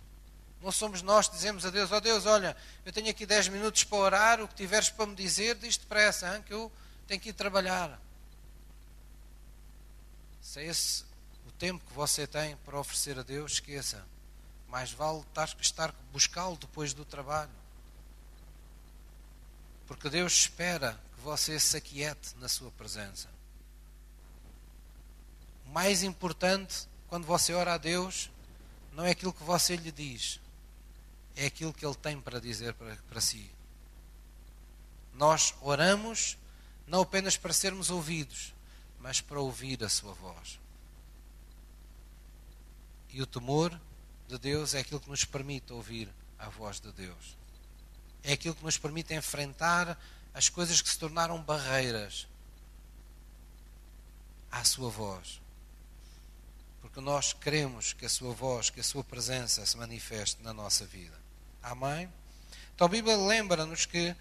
[0.62, 3.48] Não somos nós que dizemos a Deus: Ó oh Deus, olha, eu tenho aqui 10
[3.50, 6.72] minutos para orar, o que tiveres para me dizer, diz depressa, hein, que eu
[7.08, 8.00] tenho que ir trabalhar.
[10.42, 11.09] Se é esse
[11.60, 14.04] tempo que você tem para oferecer a Deus, esqueça.
[14.70, 15.24] Mais vale
[15.60, 17.52] estar buscá-lo depois do trabalho.
[19.86, 23.28] Porque Deus espera que você se aquiete na sua presença.
[25.66, 28.32] O mais importante quando você ora a Deus
[28.94, 30.40] não é aquilo que você lhe diz,
[31.36, 33.52] é aquilo que Ele tem para dizer para, para si.
[35.14, 36.38] Nós oramos
[36.88, 38.54] não apenas para sermos ouvidos,
[39.00, 40.60] mas para ouvir a Sua voz.
[43.20, 43.78] E o temor
[44.30, 47.38] de Deus é aquilo que nos permite ouvir a voz de Deus.
[48.24, 50.00] É aquilo que nos permite enfrentar
[50.34, 52.30] as coisas que se tornaram barreiras
[54.50, 55.42] à Sua voz
[56.82, 60.86] porque nós queremos que a Sua voz, que a Sua presença se manifeste na nossa
[60.86, 61.18] vida.
[61.62, 62.10] Amém?
[62.74, 64.16] Então a Bíblia lembra-nos que uh,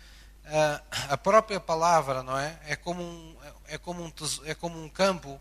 [1.08, 2.58] a própria palavra, não é?
[2.66, 3.36] É como, um,
[3.68, 5.40] é, como um tesouro, é como um campo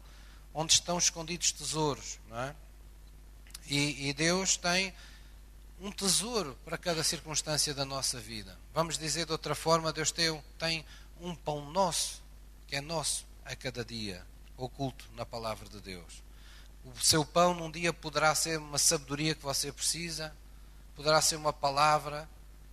[0.53, 2.55] onde estão escondidos tesouros, não é?
[3.67, 4.93] E, e Deus tem
[5.79, 8.57] um tesouro para cada circunstância da nossa vida.
[8.73, 10.85] Vamos dizer de outra forma, Deus tem, tem
[11.19, 12.23] um pão nosso,
[12.65, 14.25] que é nosso a cada dia,
[14.55, 16.23] oculto na palavra de Deus.
[16.85, 20.33] O seu pão num dia poderá ser uma sabedoria que você precisa,
[20.95, 22.27] poderá ser uma palavra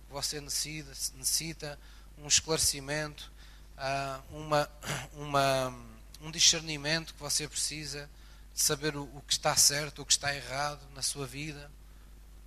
[0.07, 1.79] que você necessita, necessita
[2.17, 3.31] um esclarecimento,
[3.77, 4.69] ah, uma,
[5.13, 5.75] uma,
[6.21, 8.09] um discernimento que você precisa
[8.55, 11.69] saber o, que está certo, o que está errado na sua vida.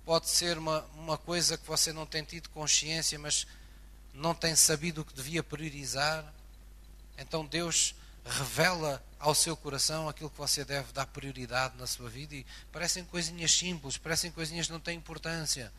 [0.03, 3.45] Pode ser uma, uma coisa que você não tem tido consciência, mas
[4.11, 6.25] não tem sabido o que devia priorizar.
[7.15, 7.93] Então Deus
[8.25, 13.05] revela ao seu coração aquilo que você deve dar prioridade na sua vida e parecem
[13.05, 15.71] coisinhas simples, parecem coisinhas que não têm importância,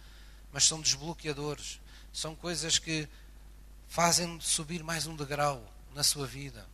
[0.52, 1.80] mas são desbloqueadores,
[2.12, 3.08] são coisas que
[3.88, 6.66] fazem subir mais um degrau na sua vida.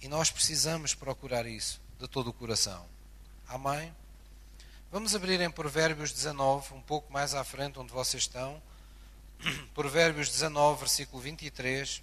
[0.00, 2.86] E nós precisamos procurar isso de todo o coração.
[3.46, 3.94] Amém?
[4.90, 8.60] Vamos abrir em Provérbios 19, um pouco mais à frente, onde vocês estão.
[9.74, 12.02] Provérbios 19, versículo 23.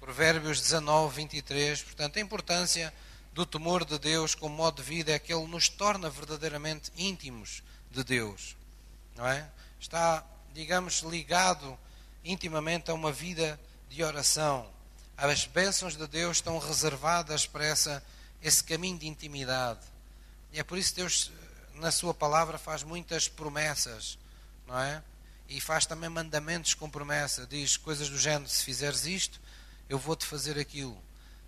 [0.00, 1.82] Provérbios 19, 23.
[1.82, 2.94] Portanto, a importância
[3.34, 7.62] do temor de Deus como modo de vida é que ele nos torna verdadeiramente íntimos
[7.90, 8.56] de Deus.
[9.16, 9.50] Não é?
[9.78, 11.78] Está, digamos, ligado
[12.24, 13.60] intimamente a uma vida
[13.94, 14.68] de oração.
[15.16, 18.02] As bênçãos de Deus estão reservadas para essa,
[18.42, 19.80] esse caminho de intimidade.
[20.52, 21.30] E é por isso que Deus,
[21.74, 24.18] na Sua palavra, faz muitas promessas,
[24.66, 25.00] não é?
[25.48, 27.46] E faz também mandamentos com promessa.
[27.46, 29.40] Diz coisas do género: se fizeres isto,
[29.88, 31.00] eu vou-te fazer aquilo.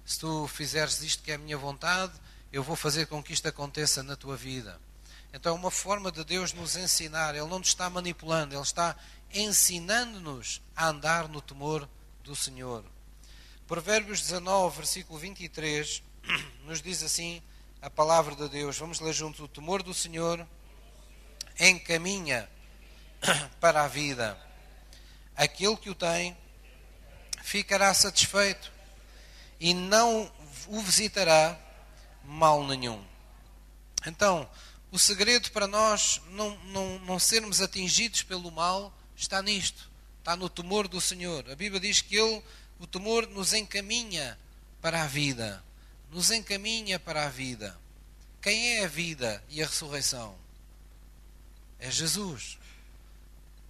[0.04, 2.12] Se tu fizeres isto que é a minha vontade,
[2.52, 4.80] eu vou fazer com que isto aconteça na tua vida.
[5.32, 7.34] Então é uma forma de Deus nos ensinar.
[7.34, 8.94] Ele não nos está manipulando, Ele está
[9.34, 11.88] ensinando-nos a andar no temor
[12.26, 12.84] do Senhor.
[13.68, 16.02] Provérbios 19, versículo 23,
[16.66, 17.40] nos diz assim
[17.80, 18.76] a palavra de Deus.
[18.76, 19.40] Vamos ler juntos.
[19.40, 20.44] O temor do Senhor
[21.58, 22.48] encaminha
[23.60, 24.36] para a vida.
[25.36, 26.36] Aquele que o tem
[27.44, 28.72] ficará satisfeito
[29.60, 30.30] e não
[30.66, 31.56] o visitará
[32.24, 33.02] mal nenhum.
[34.04, 34.50] Então,
[34.90, 39.88] o segredo para nós não, não, não sermos atingidos pelo mal está nisto,
[40.26, 41.48] está no temor do Senhor.
[41.48, 42.42] A Bíblia diz que Ele,
[42.80, 44.36] o temor, nos encaminha
[44.82, 45.64] para a vida.
[46.10, 47.78] Nos encaminha para a vida.
[48.42, 50.36] Quem é a vida e a ressurreição?
[51.78, 52.58] É Jesus.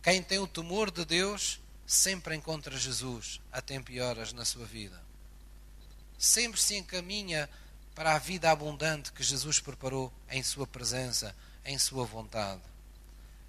[0.03, 4.64] Quem tem o temor de Deus sempre encontra Jesus a tempo e horas na sua
[4.64, 4.99] vida.
[6.19, 7.51] Sempre se encaminha
[7.95, 12.62] para a vida abundante que Jesus preparou em Sua presença, em Sua vontade.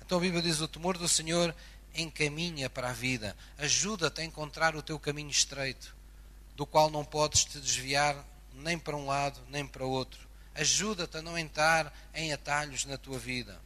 [0.05, 1.55] Então a Bíblia diz: o temor do Senhor
[1.97, 5.95] encaminha para a vida, ajuda-te a encontrar o teu caminho estreito,
[6.55, 8.15] do qual não podes te desviar
[8.53, 10.27] nem para um lado nem para outro.
[10.55, 13.59] Ajuda-te a não entrar em atalhos na tua vida.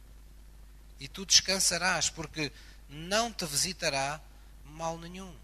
[1.00, 2.52] E tu descansarás, porque
[2.88, 4.20] não te visitará
[4.64, 5.34] mal nenhum.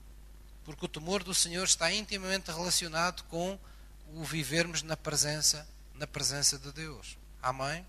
[0.64, 3.58] Porque o temor do Senhor está intimamente relacionado com
[4.12, 7.16] o vivermos na presença, na presença de Deus.
[7.42, 7.84] Amém?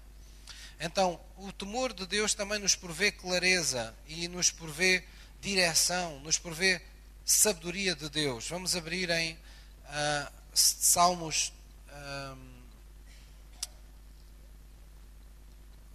[0.80, 5.04] Então, o temor de Deus também nos provê clareza e nos provê
[5.42, 6.82] direção, nos provê
[7.26, 8.48] sabedoria de Deus.
[8.48, 11.52] Vamos abrir em uh, Salmos.
[11.92, 12.60] Um,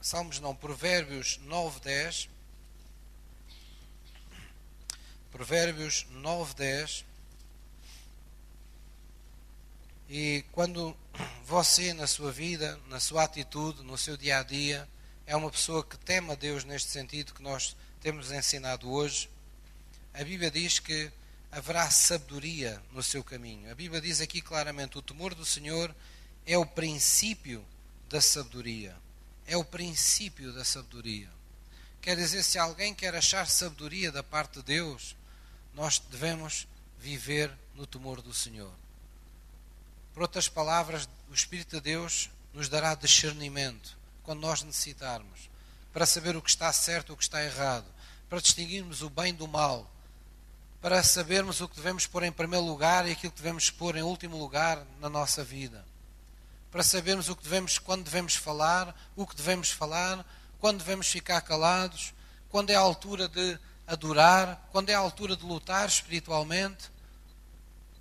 [0.03, 2.29] Salmos não, Provérbios 9, 10.
[5.33, 7.05] Provérbios 9, 10.
[10.09, 10.97] E quando
[11.45, 14.89] você, na sua vida, na sua atitude, no seu dia a dia,
[15.27, 19.31] é uma pessoa que teme a Deus neste sentido que nós temos ensinado hoje,
[20.13, 21.11] a Bíblia diz que
[21.51, 23.71] haverá sabedoria no seu caminho.
[23.71, 25.95] A Bíblia diz aqui claramente: o temor do Senhor
[26.47, 27.65] é o princípio
[28.09, 28.97] da sabedoria.
[29.47, 31.31] É o princípio da sabedoria.
[32.01, 35.17] Quer dizer, se alguém quer achar sabedoria da parte de Deus,
[35.73, 38.73] nós devemos viver no temor do Senhor.
[40.15, 45.51] Por outras palavras, o Espírito de Deus nos dará discernimento quando nós necessitarmos,
[45.93, 47.85] para saber o que está certo e o que está errado,
[48.31, 49.91] para distinguirmos o bem do mal,
[50.81, 54.03] para sabermos o que devemos pôr em primeiro lugar e aquilo que devemos pôr em
[54.03, 55.85] último lugar na nossa vida,
[56.71, 60.25] para sabermos o que devemos, quando devemos falar, o que devemos falar,
[60.59, 62.15] quando devemos ficar calados,
[62.49, 66.91] quando é a altura de adorar, quando é a altura de lutar espiritualmente.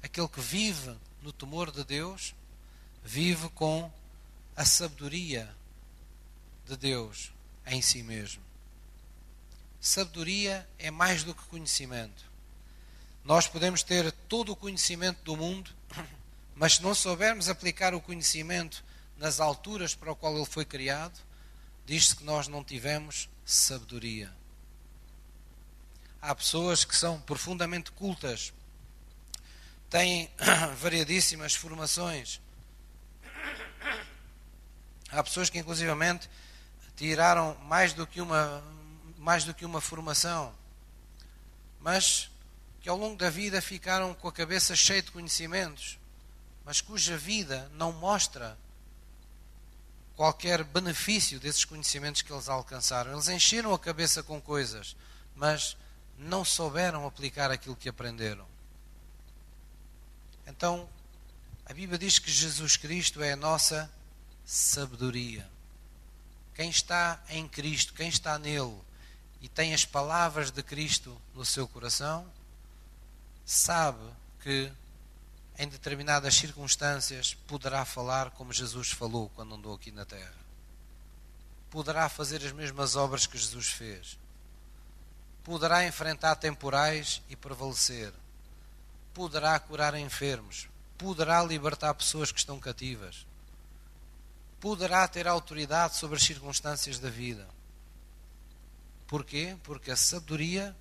[0.02, 2.36] Aquele que vive no temor de Deus,
[3.02, 3.90] vive com
[4.56, 5.50] a sabedoria
[6.66, 7.32] de Deus
[7.66, 8.44] em si mesmo.
[9.80, 12.30] Sabedoria é mais do que conhecimento.
[13.24, 15.72] Nós podemos ter todo o conhecimento do mundo,
[16.56, 18.84] mas se não soubermos aplicar o conhecimento
[19.18, 21.18] nas alturas para o qual ele foi criado,
[21.86, 24.32] diz-se que nós não tivemos sabedoria.
[26.22, 28.54] Há pessoas que são profundamente cultas,
[29.94, 30.28] têm
[30.82, 32.42] variadíssimas formações.
[35.12, 36.28] Há pessoas que, inclusivamente,
[36.96, 38.64] tiraram mais do que uma,
[39.20, 40.52] mais do que uma formação,
[41.80, 42.32] mas
[42.82, 46.00] que ao longo da vida ficaram com a cabeça cheia de conhecimentos,
[46.66, 48.58] mas cuja vida não mostra
[50.16, 53.12] qualquer benefício desses conhecimentos que eles alcançaram.
[53.12, 54.96] Eles encheram a cabeça com coisas,
[55.36, 55.78] mas
[56.18, 58.53] não souberam aplicar aquilo que aprenderam.
[60.46, 60.90] Então,
[61.66, 63.92] a Bíblia diz que Jesus Cristo é a nossa
[64.46, 65.50] sabedoria.
[66.54, 68.78] Quem está em Cristo, quem está nele
[69.42, 72.32] e tem as palavras de Cristo no seu coração,
[73.46, 74.04] sabe
[74.42, 74.72] que
[75.58, 80.34] em determinadas circunstâncias poderá falar como Jesus falou quando andou aqui na terra.
[81.70, 84.18] Poderá fazer as mesmas obras que Jesus fez.
[85.44, 88.14] Poderá enfrentar temporais e prevalecer
[89.14, 93.26] poderá curar enfermos, poderá libertar pessoas que estão cativas,
[94.60, 97.48] poderá ter autoridade sobre as circunstâncias da vida.
[99.08, 99.58] Porquê?
[99.64, 100.76] Porque a sabedoria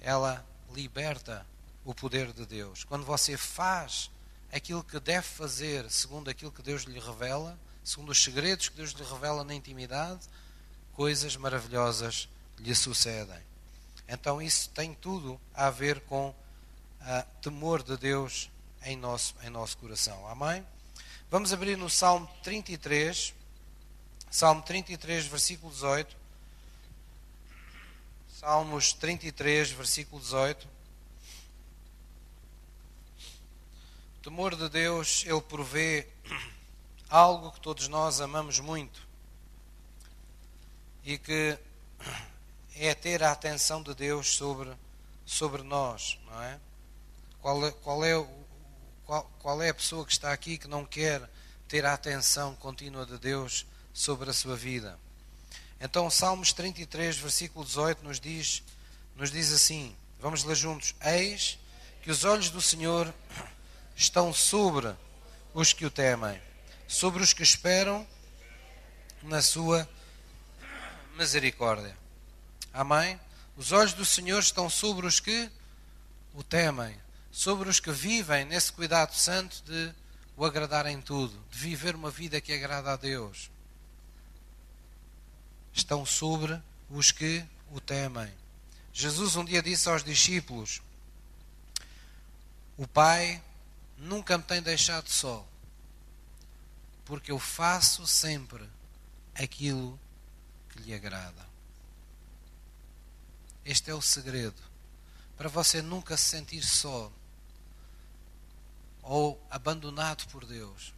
[0.00, 1.44] ela liberta
[1.84, 2.84] o poder de Deus.
[2.84, 4.10] Quando você faz
[4.52, 8.92] aquilo que deve fazer segundo aquilo que Deus lhe revela, segundo os segredos que Deus
[8.92, 10.26] lhe revela na intimidade,
[10.92, 13.40] coisas maravilhosas lhe sucedem.
[14.06, 16.34] Então isso tem tudo a ver com
[17.40, 18.50] temor de Deus
[18.82, 20.26] em nosso, em nosso coração.
[20.28, 20.64] Amém?
[21.30, 23.34] Vamos abrir no Salmo 33,
[24.30, 26.16] Salmo 33, versículo 18.
[28.38, 30.68] Salmos 33, versículo 18.
[34.16, 36.06] O temor de Deus, ele provê
[37.10, 39.06] algo que todos nós amamos muito
[41.04, 41.58] e que
[42.76, 44.70] é ter a atenção de Deus sobre,
[45.24, 46.60] sobre nós, não é?
[47.40, 48.26] Qual é, qual, é,
[49.04, 51.22] qual, qual é a pessoa que está aqui que não quer
[51.68, 54.98] ter a atenção contínua de Deus sobre a sua vida?
[55.80, 58.62] Então, Salmos 33, versículo 18, nos diz,
[59.14, 60.94] nos diz assim: vamos ler juntos.
[61.00, 61.58] Eis
[62.02, 63.12] que os olhos do Senhor
[63.94, 64.94] estão sobre
[65.54, 66.40] os que o temem,
[66.86, 68.06] sobre os que esperam
[69.22, 69.88] na sua
[71.16, 71.96] misericórdia.
[72.72, 73.18] Amém?
[73.56, 75.50] Os olhos do Senhor estão sobre os que
[76.34, 76.96] o temem
[77.38, 79.94] sobre os que vivem nesse cuidado santo de
[80.36, 83.48] o agradar em tudo, de viver uma vida que agrada a Deus.
[85.72, 88.28] Estão sobre os que o temem.
[88.92, 90.82] Jesus um dia disse aos discípulos:
[92.76, 93.40] O Pai
[93.96, 95.46] nunca me tem deixado só,
[97.04, 98.68] porque eu faço sempre
[99.32, 99.96] aquilo
[100.70, 101.46] que lhe agrada.
[103.64, 104.60] Este é o segredo
[105.36, 107.12] para você nunca se sentir só
[109.08, 110.92] ou abandonado por Deus.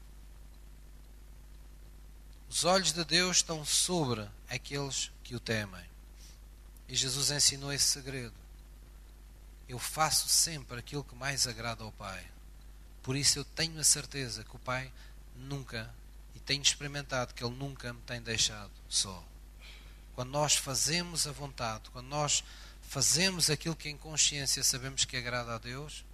[2.48, 5.84] Os olhos de Deus estão sobre aqueles que o temem.
[6.88, 8.34] E Jesus ensinou esse segredo.
[9.68, 12.26] Eu faço sempre aquilo que mais agrada ao Pai.
[13.00, 14.92] Por isso eu tenho a certeza que o Pai
[15.36, 15.88] nunca,
[16.34, 19.24] e tenho experimentado que Ele nunca me tem deixado só.
[20.16, 22.42] Quando nós fazemos a vontade, quando nós
[22.82, 26.04] fazemos aquilo que em consciência sabemos que agrada a Deus,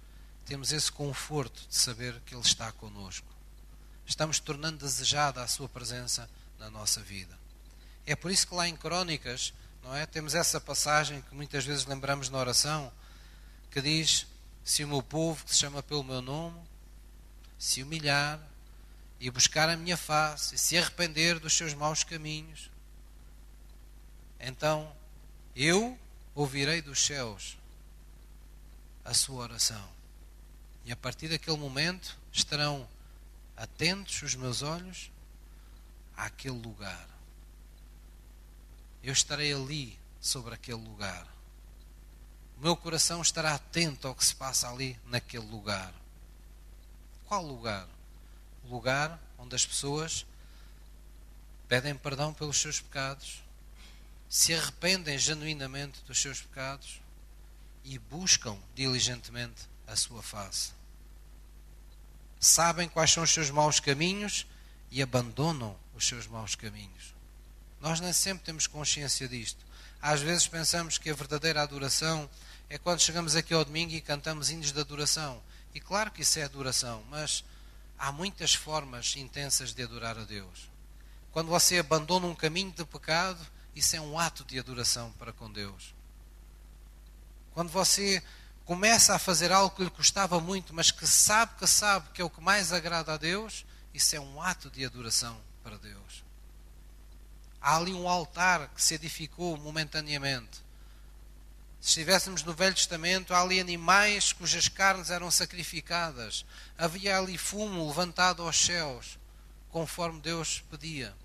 [0.47, 3.27] temos esse conforto de saber que Ele está conosco.
[4.05, 7.37] Estamos tornando desejada a Sua presença na nossa vida.
[8.05, 10.05] É por isso que lá em Crónicas, não é?
[10.05, 12.91] Temos essa passagem que muitas vezes lembramos na oração,
[13.69, 14.25] que diz
[14.63, 16.61] se o meu povo, que se chama pelo meu nome,
[17.59, 18.39] se humilhar
[19.19, 22.71] e buscar a minha face e se arrepender dos seus maus caminhos,
[24.39, 24.95] então
[25.53, 25.99] eu
[26.33, 27.57] ouvirei dos céus
[29.03, 29.96] a sua oração.
[30.87, 32.87] E a partir daquele momento estarão
[33.57, 35.11] atentos os meus olhos
[36.15, 37.05] àquele lugar.
[39.03, 41.27] Eu estarei ali sobre aquele lugar.
[42.57, 45.93] O meu coração estará atento ao que se passa ali naquele lugar.
[47.25, 47.85] Qual lugar?
[48.63, 50.25] O lugar onde as pessoas
[51.67, 53.43] pedem perdão pelos seus pecados,
[54.29, 57.01] se arrependem genuinamente dos seus pecados
[57.83, 60.76] e buscam diligentemente a sua face.
[62.39, 64.45] Sabem quais são os seus maus caminhos
[64.91, 67.15] e abandonam os seus maus caminhos.
[67.81, 69.65] Nós nem sempre temos consciência disto.
[70.01, 72.29] Às vezes pensamos que a verdadeira adoração
[72.69, 75.41] é quando chegamos aqui ao domingo e cantamos hinos de adoração.
[75.73, 77.43] E claro que isso é adoração, mas
[77.97, 80.69] há muitas formas intensas de adorar a Deus.
[81.31, 85.51] Quando você abandona um caminho de pecado, isso é um ato de adoração para com
[85.51, 85.93] Deus.
[87.53, 88.23] Quando você
[88.67, 92.25] começa a fazer algo que lhe custava muito, mas que sabe que sabe que é
[92.25, 96.21] o que mais agrada a Deus, isso é um ato de adoração para Deus.
[97.61, 100.61] Há ali um altar que se edificou momentaneamente.
[101.79, 106.45] Se estivéssemos no Velho Testamento, há ali animais cujas carnes eram sacrificadas.
[106.77, 109.17] Havia ali fumo levantado aos céus,
[109.69, 111.15] conforme Deus pedia.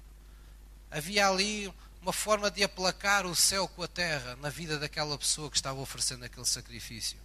[0.93, 5.51] Havia ali uma forma de aplacar o céu com a terra na vida daquela pessoa
[5.51, 7.18] que estava oferecendo aquele sacrifício.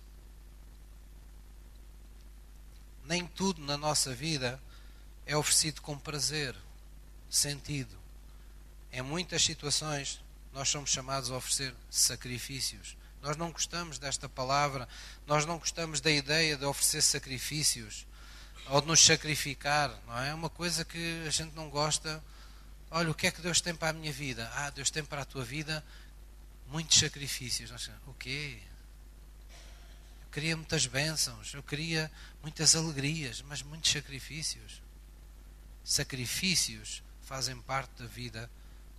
[3.07, 4.61] Nem tudo na nossa vida
[5.25, 6.55] é oferecido com prazer,
[7.29, 7.97] sentido.
[8.91, 10.21] Em muitas situações,
[10.53, 12.95] nós somos chamados a oferecer sacrifícios.
[13.21, 14.87] Nós não gostamos desta palavra,
[15.25, 18.05] nós não gostamos da ideia de oferecer sacrifícios
[18.69, 20.29] ou de nos sacrificar, não é?
[20.29, 22.21] É uma coisa que a gente não gosta
[22.89, 24.49] Olha, o que é que Deus tem para a minha vida?
[24.55, 25.83] Ah, Deus tem para a tua vida
[26.67, 27.89] muitos sacrifícios.
[28.05, 28.59] O quê?
[30.37, 32.11] Queria muitas bênçãos, eu queria
[32.43, 34.83] muitas alegrias, mas muitos sacrifícios.
[35.83, 38.47] Sacrifícios fazem parte da vida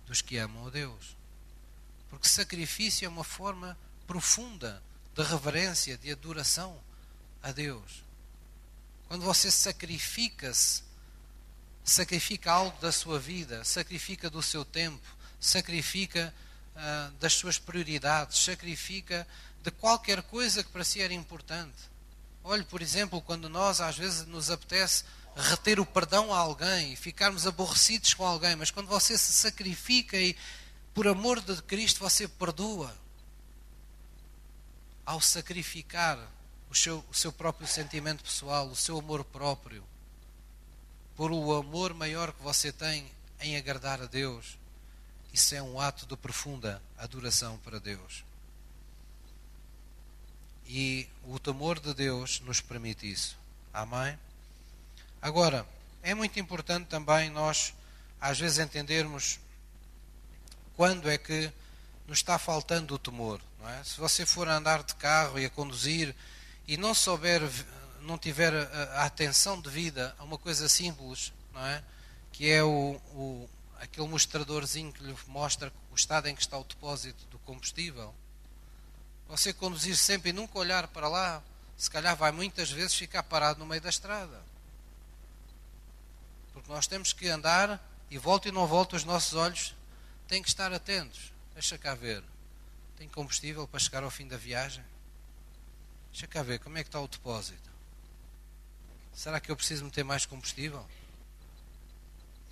[0.05, 1.15] dos que amam a Deus.
[2.09, 4.83] Porque sacrifício é uma forma profunda
[5.15, 6.77] de reverência, de adoração
[7.41, 8.03] a Deus.
[9.07, 10.83] Quando você sacrifica-se
[11.85, 15.07] sacrifica algo da sua vida, sacrifica do seu tempo,
[15.39, 16.35] sacrifica
[16.75, 19.25] uh, das suas prioridades, sacrifica
[19.69, 21.77] de qualquer coisa que para si era importante.
[22.43, 25.03] Olhe, por exemplo, quando nós às vezes nos apetece
[25.35, 30.17] reter o perdão a alguém e ficarmos aborrecidos com alguém, mas quando você se sacrifica
[30.17, 30.35] e
[30.93, 32.95] por amor de Cristo você perdoa,
[35.05, 36.19] ao sacrificar
[36.69, 39.83] o seu, o seu próprio sentimento pessoal, o seu amor próprio,
[41.15, 43.09] por o amor maior que você tem
[43.39, 44.57] em agradar a Deus,
[45.31, 48.23] isso é um ato de profunda adoração para Deus.
[50.71, 53.35] E o temor de Deus nos permite isso.
[53.73, 54.15] Amém?
[55.19, 55.65] Agora,
[56.03, 57.73] é muito importante também nós,
[58.21, 59.39] às vezes, entendermos
[60.75, 61.51] quando é que
[62.07, 63.41] nos está faltando o temor.
[63.79, 63.83] É?
[63.83, 66.15] Se você for a andar de carro e a conduzir
[66.67, 67.41] e não souber
[68.01, 71.83] não tiver a, atenção devida a uma coisa simples, é?
[72.31, 73.49] Que é o, o,
[73.79, 78.13] aquele mostradorzinho que lhe mostra o estado em que está o depósito do combustível.
[79.29, 81.41] Você conduzir sempre e nunca olhar para lá,
[81.77, 84.41] se calhar vai muitas vezes ficar parado no meio da estrada.
[86.51, 89.75] Porque nós temos que andar e volta e não volta os nossos olhos
[90.27, 91.31] têm que estar atentos.
[91.53, 92.23] Deixa cá ver.
[92.97, 94.83] Tem combustível para chegar ao fim da viagem?
[96.11, 97.69] Deixa cá ver como é que está o depósito.
[99.13, 100.85] Será que eu preciso meter mais combustível?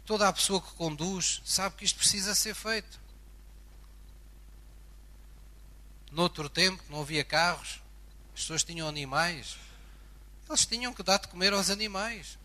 [0.05, 2.99] Toda a pessoa que conduz sabe que isto precisa ser feito.
[6.11, 7.81] Noutro tempo, não havia carros,
[8.33, 9.57] as pessoas tinham animais,
[10.47, 12.37] eles tinham que dar de comer aos animais.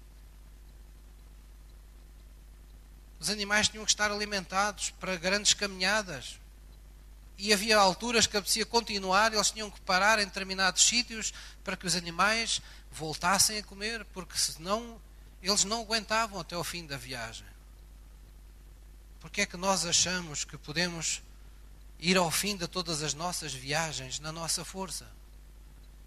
[3.20, 6.40] Os animais tinham que estar alimentados para grandes caminhadas.
[7.38, 11.32] E havia alturas que apetecia continuar, eles tinham que parar em determinados sítios
[11.62, 12.60] para que os animais
[12.90, 15.00] voltassem a comer, porque senão
[15.40, 17.46] eles não aguentavam até o fim da viagem.
[19.20, 21.22] Porque é que nós achamos que podemos
[22.02, 25.08] ir ao fim de todas as nossas viagens na nossa força?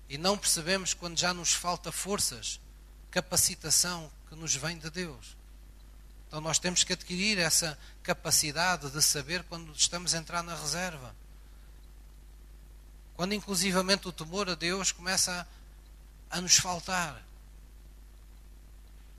[0.10, 2.60] E não percebemos quando já nos falta forças,
[3.10, 5.38] capacitação que nos vem de Deus.
[6.28, 11.16] Então nós temos que adquirir essa capacidade de saber quando estamos a entrar na reserva.
[13.16, 15.48] Quando inclusivamente o temor a Deus começa
[16.30, 17.24] a nos faltar.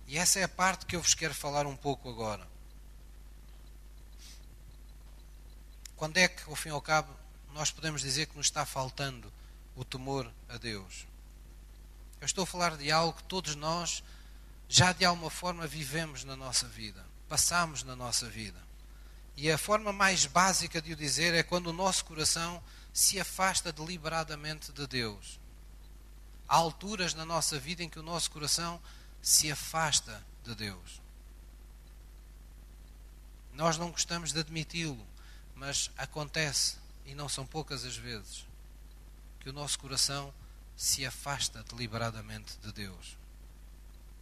[0.07, 2.47] E essa é a parte que eu vos quero falar um pouco agora.
[5.97, 7.13] Quando é que, ao fim e ao cabo,
[7.53, 9.33] nós podemos dizer que nos está faltando
[9.75, 11.07] o temor a Deus?
[12.21, 14.03] Eu estou a falar de algo que todos nós
[14.69, 18.61] já de alguma forma vivemos na nossa vida, passamos na nossa vida.
[19.37, 23.73] E a forma mais básica de o dizer é quando o nosso coração se afasta
[23.73, 25.39] deliberadamente de Deus.
[26.49, 28.81] Há alturas na nossa vida em que o nosso coração
[29.21, 31.03] se afasta de Deus.
[33.53, 35.07] Nós não gostamos de admiti-lo,
[35.57, 36.77] mas acontece,
[37.07, 38.47] e não são poucas as vezes,
[39.41, 40.33] que o nosso coração
[40.77, 43.17] se afasta deliberadamente de Deus.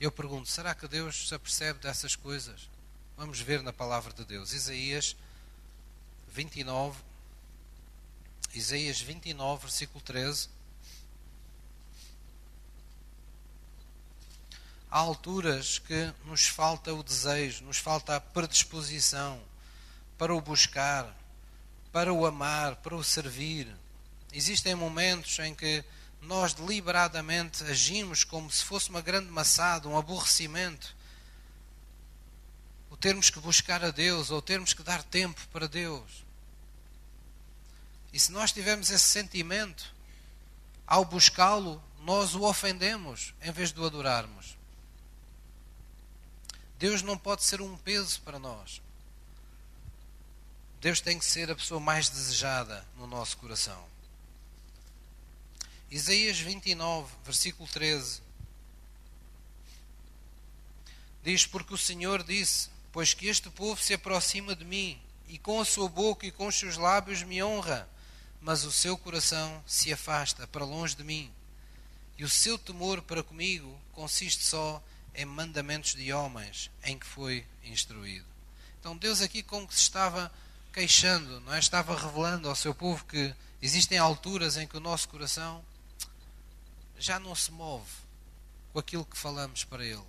[0.01, 2.71] Eu pergunto: será que Deus se apercebe dessas coisas?
[3.17, 4.53] Vamos ver na palavra de Deus.
[4.53, 5.17] Isaías
[6.29, 7.01] 29,
[8.55, 10.49] Isaías 29, versículo 13.
[14.91, 19.43] Há alturas que nos falta o desejo, nos falta a predisposição
[20.17, 21.13] para o buscar,
[21.95, 23.73] para o amar, para o servir.
[24.33, 25.85] Existem momentos em que
[26.21, 30.93] nós deliberadamente agimos como se fosse uma grande maçada, um aborrecimento.
[32.91, 36.25] O termos que buscar a Deus ou termos que dar tempo para Deus.
[38.13, 39.95] E se nós tivermos esse sentimento,
[40.85, 44.59] ao buscá-lo, nós o ofendemos em vez de o adorarmos.
[46.77, 48.83] Deus não pode ser um peso para nós.
[50.85, 53.83] Deus tem que ser a pessoa mais desejada no nosso coração.
[55.91, 58.21] Isaías 29, versículo 13.
[61.23, 65.59] Diz: Porque o Senhor disse: Pois que este povo se aproxima de mim, e com
[65.59, 67.89] a sua boca e com os seus lábios me honra,
[68.43, 71.33] mas o seu coração se afasta para longe de mim,
[72.19, 77.47] e o seu temor para comigo consiste só em mandamentos de homens em que foi
[77.65, 78.27] instruído.
[78.79, 80.31] Então Deus aqui como que se estava
[80.75, 81.59] queixando, não é?
[81.61, 85.65] Estava revelando ao seu povo que existem alturas em que o nosso coração
[86.99, 87.89] já não se move
[88.73, 90.03] com aquilo que falamos para ele.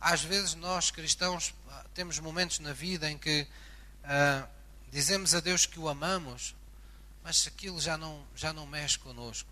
[0.00, 1.54] Às vezes nós cristãos
[1.92, 3.46] temos momentos na vida em que
[4.04, 4.48] uh,
[4.90, 6.56] dizemos a Deus que o amamos,
[7.22, 9.50] mas aquilo já não, já não mexe connosco.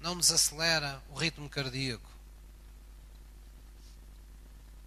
[0.00, 2.15] Não nos acelera o ritmo cardíaco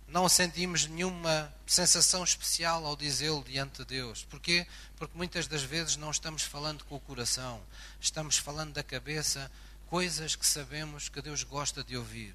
[0.10, 4.24] não sentimos nenhuma sensação especial ao dizê-lo diante de Deus.
[4.24, 4.66] Porquê?
[4.98, 7.62] Porque muitas das vezes não estamos falando com o coração,
[8.02, 9.52] estamos falando da cabeça,
[9.88, 12.34] coisas que sabemos que Deus gosta de ouvir.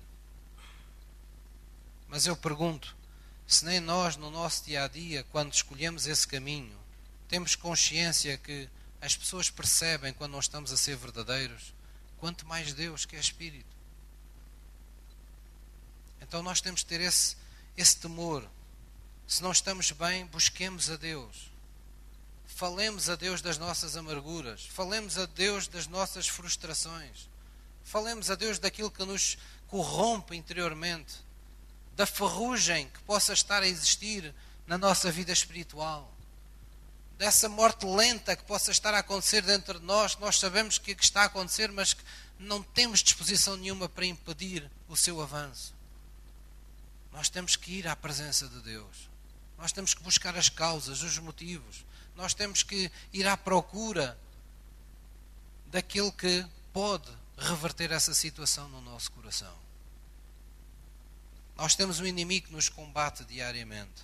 [2.09, 2.97] Mas eu pergunto,
[3.47, 6.79] se nem nós no nosso dia a dia, quando escolhemos esse caminho,
[7.29, 8.68] temos consciência que
[9.01, 11.75] as pessoas percebem quando não estamos a ser verdadeiros,
[12.18, 13.75] quanto mais Deus que é Espírito.
[16.22, 17.37] Então nós temos que ter esse
[17.77, 18.49] esse temor.
[19.27, 21.51] Se não estamos bem, busquemos a Deus.
[22.47, 24.66] Falemos a Deus das nossas amarguras.
[24.66, 27.29] Falemos a Deus das nossas frustrações.
[27.83, 29.37] Falemos a Deus daquilo que nos
[29.68, 31.14] corrompe interiormente,
[31.97, 34.35] da ferrugem que possa estar a existir
[34.66, 36.14] na nossa vida espiritual,
[37.18, 41.22] dessa morte lenta que possa estar a acontecer dentro de nós, nós sabemos que está
[41.22, 42.03] a acontecer, mas que
[42.39, 45.74] não temos disposição nenhuma para impedir o seu avanço.
[47.15, 49.09] Nós temos que ir à presença de Deus.
[49.57, 51.85] Nós temos que buscar as causas, os motivos.
[52.17, 54.19] Nós temos que ir à procura
[55.69, 59.57] daquilo que pode reverter essa situação no nosso coração.
[61.57, 64.03] Nós temos um inimigo que nos combate diariamente.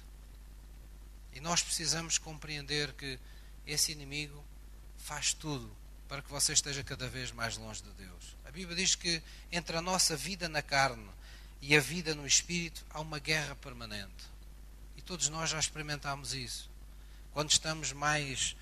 [1.32, 3.18] E nós precisamos compreender que
[3.66, 4.44] esse inimigo
[4.98, 5.68] faz tudo
[6.08, 8.36] para que você esteja cada vez mais longe de Deus.
[8.44, 11.08] A Bíblia diz que entre a nossa vida na carne
[11.62, 14.30] e a vida no espírito, há uma guerra permanente.
[14.96, 16.70] E todos nós já experimentámos isso.
[17.32, 18.56] Quando estamos mais,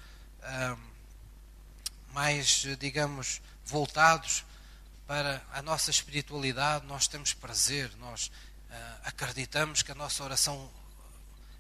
[2.12, 4.44] mais digamos, voltados
[5.08, 8.72] para a nossa espiritualidade, nós temos prazer, nós uh,
[9.04, 10.70] acreditamos que a nossa oração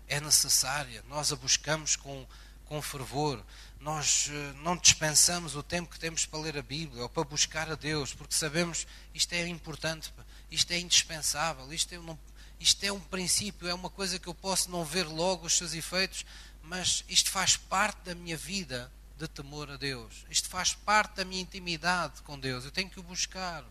[0.06, 2.26] é necessária, nós a buscamos com,
[2.66, 3.42] com fervor,
[3.80, 7.70] nós uh, não dispensamos o tempo que temos para ler a Bíblia ou para buscar
[7.70, 10.12] a Deus, porque sabemos isto é importante
[10.50, 12.16] isto é indispensável, isto é, um,
[12.58, 15.74] isto é um princípio, é uma coisa que eu posso não ver logo os seus
[15.74, 16.24] efeitos,
[16.62, 20.24] mas isto faz parte da minha vida de temor a Deus.
[20.30, 22.64] Isto faz parte da minha intimidade com Deus.
[22.64, 23.64] Eu tenho que o buscar.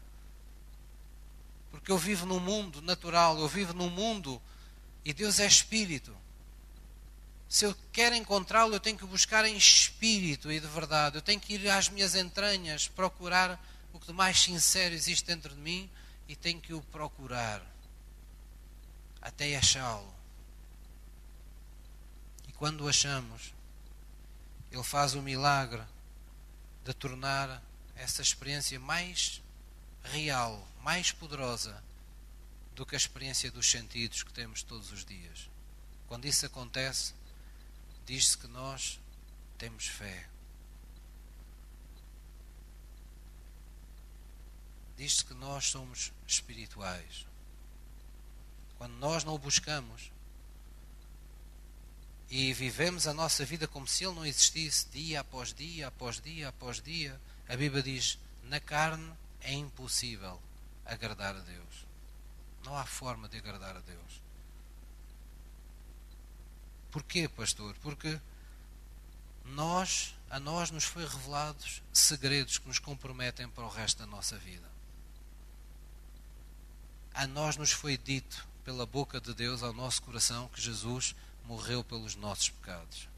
[1.72, 4.42] Porque eu vivo num mundo natural, eu vivo num mundo
[5.06, 6.16] e Deus é espírito.
[7.48, 11.16] Se eu quero encontrá-lo, eu tenho que buscar em espírito e de verdade.
[11.18, 13.64] Eu tenho que ir às minhas entranhas procurar
[13.94, 15.90] o que de mais sincero existe dentro de mim
[16.28, 17.66] e tenho que o procurar
[19.22, 20.14] até achá-lo.
[22.48, 23.54] E quando o achamos,
[24.72, 25.82] Ele faz o milagre
[26.84, 27.62] de tornar
[27.96, 29.42] essa experiência mais
[30.04, 31.84] real, mais poderosa
[32.76, 35.50] do que a experiência dos sentidos que temos todos os dias.
[36.08, 37.14] Quando isso acontece,
[38.06, 39.00] diz-se que nós
[39.58, 40.30] temos fé.
[44.98, 47.26] Diz-se que nós somos espirituais.
[48.78, 50.12] Quando nós não o buscamos
[52.30, 56.50] e vivemos a nossa vida como se ele não existisse, dia após dia, após dia,
[56.50, 60.42] após dia, a Bíblia diz: na carne é impossível
[60.86, 61.86] agradar a Deus.
[62.66, 64.22] Não há forma de agradar a Deus.
[66.92, 67.76] Porquê, pastor?
[67.82, 68.20] Porque
[69.46, 74.38] nós, a nós nos foi revelados segredos que nos comprometem para o resto da nossa
[74.38, 74.77] vida.
[77.18, 81.16] A nós nos foi dito pela boca de Deus ao nosso coração que Jesus
[81.46, 83.10] morreu pelos nossos pecados.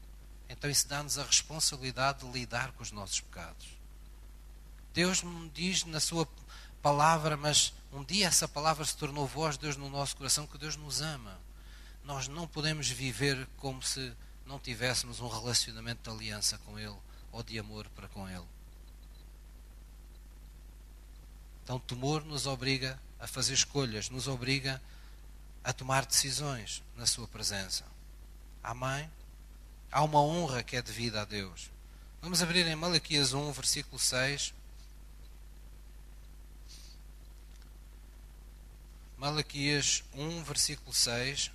[0.48, 3.66] Então isso dá-nos a responsabilidade de lidar com os nossos pecados.
[4.94, 6.26] Deus me diz na sua
[6.80, 10.56] palavra, mas um dia essa palavra se tornou voz de Deus no nosso coração, que
[10.56, 11.38] Deus nos ama.
[12.02, 14.14] Nós não podemos viver como se
[14.46, 16.96] não tivéssemos um relacionamento de aliança com Ele
[17.30, 18.48] ou de amor para com Ele.
[21.62, 24.80] Então, temor nos obriga a fazer escolhas, nos obriga
[25.62, 27.84] a tomar decisões na Sua presença.
[28.62, 29.10] Amém?
[29.92, 31.70] Há uma honra que é devida a Deus.
[32.22, 34.54] Vamos abrir em Malaquias 1, versículo 6.
[39.16, 41.50] Malaquias 1, versículo 6.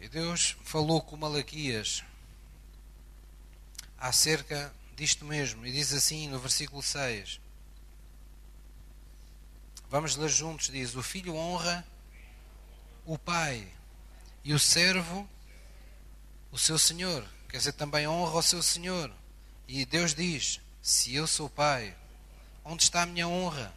[0.00, 2.04] E Deus falou com Malaquias
[3.98, 7.40] acerca disto mesmo, e diz assim no versículo 6.
[9.88, 11.86] Vamos ler juntos: diz: O filho honra
[13.04, 13.68] o pai,
[14.42, 15.28] e o servo
[16.50, 17.26] o seu senhor.
[17.48, 19.12] Quer dizer, também honra o seu senhor.
[19.68, 21.96] E Deus diz: Se eu sou pai,
[22.64, 23.72] Onde está a minha honra?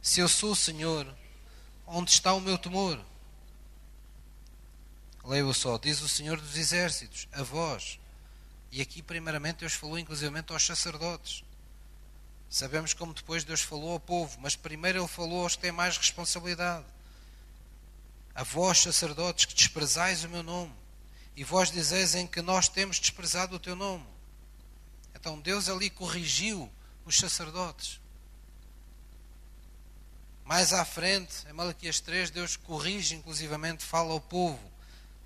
[0.00, 1.06] Se eu sou o Senhor,
[1.86, 2.98] onde está o meu temor?
[5.22, 7.98] Leio só, diz o Senhor dos Exércitos, a vós.
[8.74, 11.44] E aqui, primeiramente, Deus falou inclusivamente aos sacerdotes.
[12.50, 15.96] Sabemos como depois Deus falou ao povo, mas primeiro Ele falou aos que têm mais
[15.96, 16.84] responsabilidade.
[18.34, 20.74] A vós, sacerdotes, que desprezais o meu nome,
[21.36, 24.04] e vós dizeis em que nós temos desprezado o teu nome.
[25.14, 26.68] Então Deus ali corrigiu
[27.04, 28.00] os sacerdotes.
[30.44, 34.73] Mais à frente, em Malaquias 3, Deus corrige, inclusivamente, fala ao povo.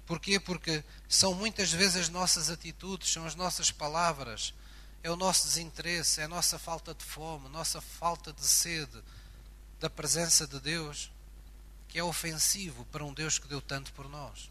[0.09, 0.41] Porquê?
[0.41, 4.55] Porque são muitas vezes as nossas atitudes, são as nossas palavras,
[5.03, 9.05] é o nosso desinteresse, é a nossa falta de fome, nossa falta de sede
[9.79, 11.13] da presença de Deus,
[11.89, 14.51] que é ofensivo para um Deus que deu tanto por nós.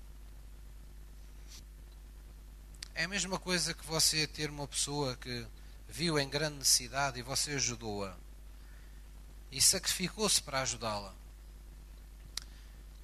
[2.94, 5.44] É a mesma coisa que você ter uma pessoa que
[5.90, 8.16] viu em grande necessidade e você ajudou-a
[9.52, 11.16] e sacrificou-se para ajudá-la.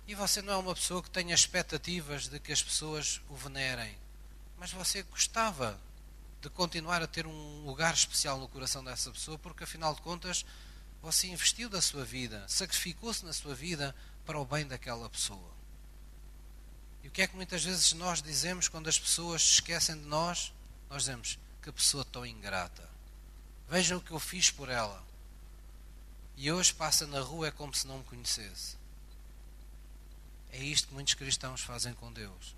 [0.07, 3.97] E você não é uma pessoa que tenha expectativas de que as pessoas o venerem,
[4.57, 5.79] mas você gostava
[6.41, 10.45] de continuar a ter um lugar especial no coração dessa pessoa, porque afinal de contas
[11.01, 13.95] você investiu da sua vida, sacrificou-se na sua vida
[14.25, 15.51] para o bem daquela pessoa.
[17.01, 20.05] E o que é que muitas vezes nós dizemos quando as pessoas se esquecem de
[20.05, 20.53] nós?
[20.89, 22.89] Nós dizemos que pessoa tão ingrata.
[23.69, 25.01] Vejam o que eu fiz por ela.
[26.35, 28.77] E hoje passa na rua é como se não me conhecesse.
[30.53, 32.55] É isto que muitos cristãos fazem com Deus.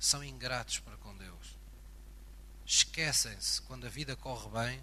[0.00, 1.54] São ingratos para com Deus.
[2.64, 4.82] Esquecem-se, quando a vida corre bem,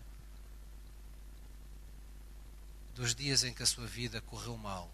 [2.93, 4.87] dos dias em que a sua vida correu mal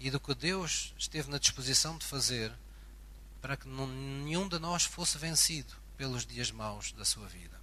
[0.00, 2.52] e do que Deus esteve na disposição de fazer
[3.40, 7.58] para que nenhum de nós fosse vencido pelos dias maus da sua vida.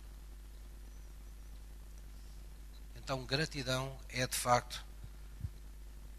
[2.95, 4.84] Então, gratidão é de facto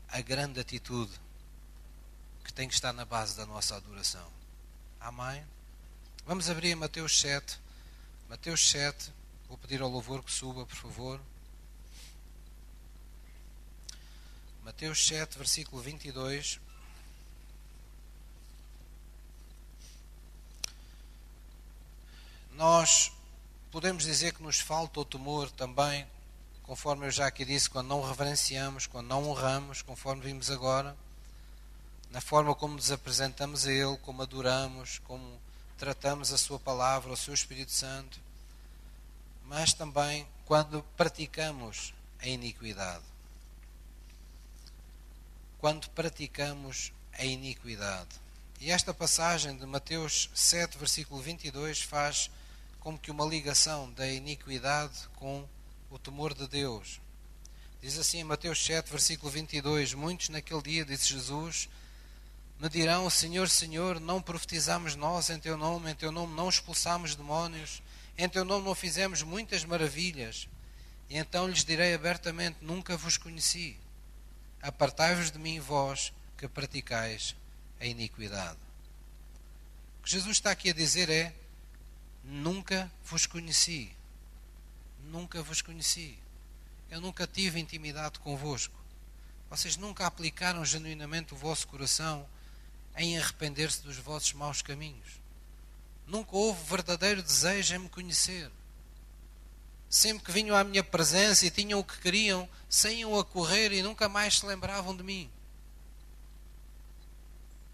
[0.09, 1.24] a grande atitude
[2.45, 4.31] que tem que estar na base da nossa adoração.
[5.01, 5.45] Amém?
[6.27, 7.59] Vamos abrir Mateus 7.
[8.29, 9.13] Mateus 7.
[9.49, 11.21] Vou pedir ao louvor que suba, por favor.
[14.63, 16.61] Mateus 7, versículo 22.
[22.53, 23.11] Nós
[23.73, 26.07] podemos dizer que nos falta o temor também
[26.65, 30.97] conforme eu já aqui disse, quando não reverenciamos, quando não honramos, conforme vimos agora,
[32.15, 35.37] na forma como nos apresentamos a Ele, como adoramos, como
[35.77, 38.21] tratamos a Sua palavra, o Seu Espírito Santo.
[39.47, 43.03] mas também quando praticamos a iniquidade.
[45.59, 48.11] Quando praticamos a iniquidade.
[48.61, 52.31] E esta passagem de Mateus 7, versículo 22, faz
[52.79, 55.45] como que uma ligação da iniquidade com
[55.91, 57.01] o temor de Deus.
[57.83, 61.69] Diz assim em Mateus 7, versículo 22: Muitos naquele dia, disse Jesus,
[62.65, 67.15] me dirão: Senhor, Senhor, não profetizamos nós em teu nome, em teu nome não expulsamos
[67.15, 67.83] demónios,
[68.17, 70.49] em teu nome não fizemos muitas maravilhas.
[71.11, 73.77] E então lhes direi abertamente: Nunca vos conheci.
[74.63, 77.37] Apartai-vos de mim, vós que praticais
[77.79, 78.59] a iniquidade.
[80.01, 81.35] O que Jesus está aqui a dizer é:
[82.25, 83.95] Nunca vos conheci.
[85.05, 86.19] Nunca vos conheci.
[86.91, 88.75] Eu nunca tive intimidade convosco.
[89.51, 92.27] Vocês nunca aplicaram genuinamente o vosso coração
[92.97, 95.21] em arrepender-se dos vossos maus caminhos.
[96.07, 98.51] Nunca houve verdadeiro desejo em me conhecer.
[99.89, 103.83] Sempre que vinham à minha presença e tinham o que queriam, saíam a correr e
[103.83, 105.31] nunca mais se lembravam de mim.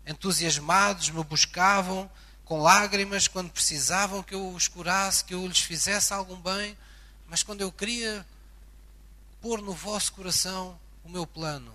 [0.07, 2.11] Entusiasmados, me buscavam
[2.45, 6.77] com lágrimas quando precisavam que eu os curasse, que eu lhes fizesse algum bem,
[7.27, 8.27] mas quando eu queria
[9.41, 11.75] pôr no vosso coração o meu plano,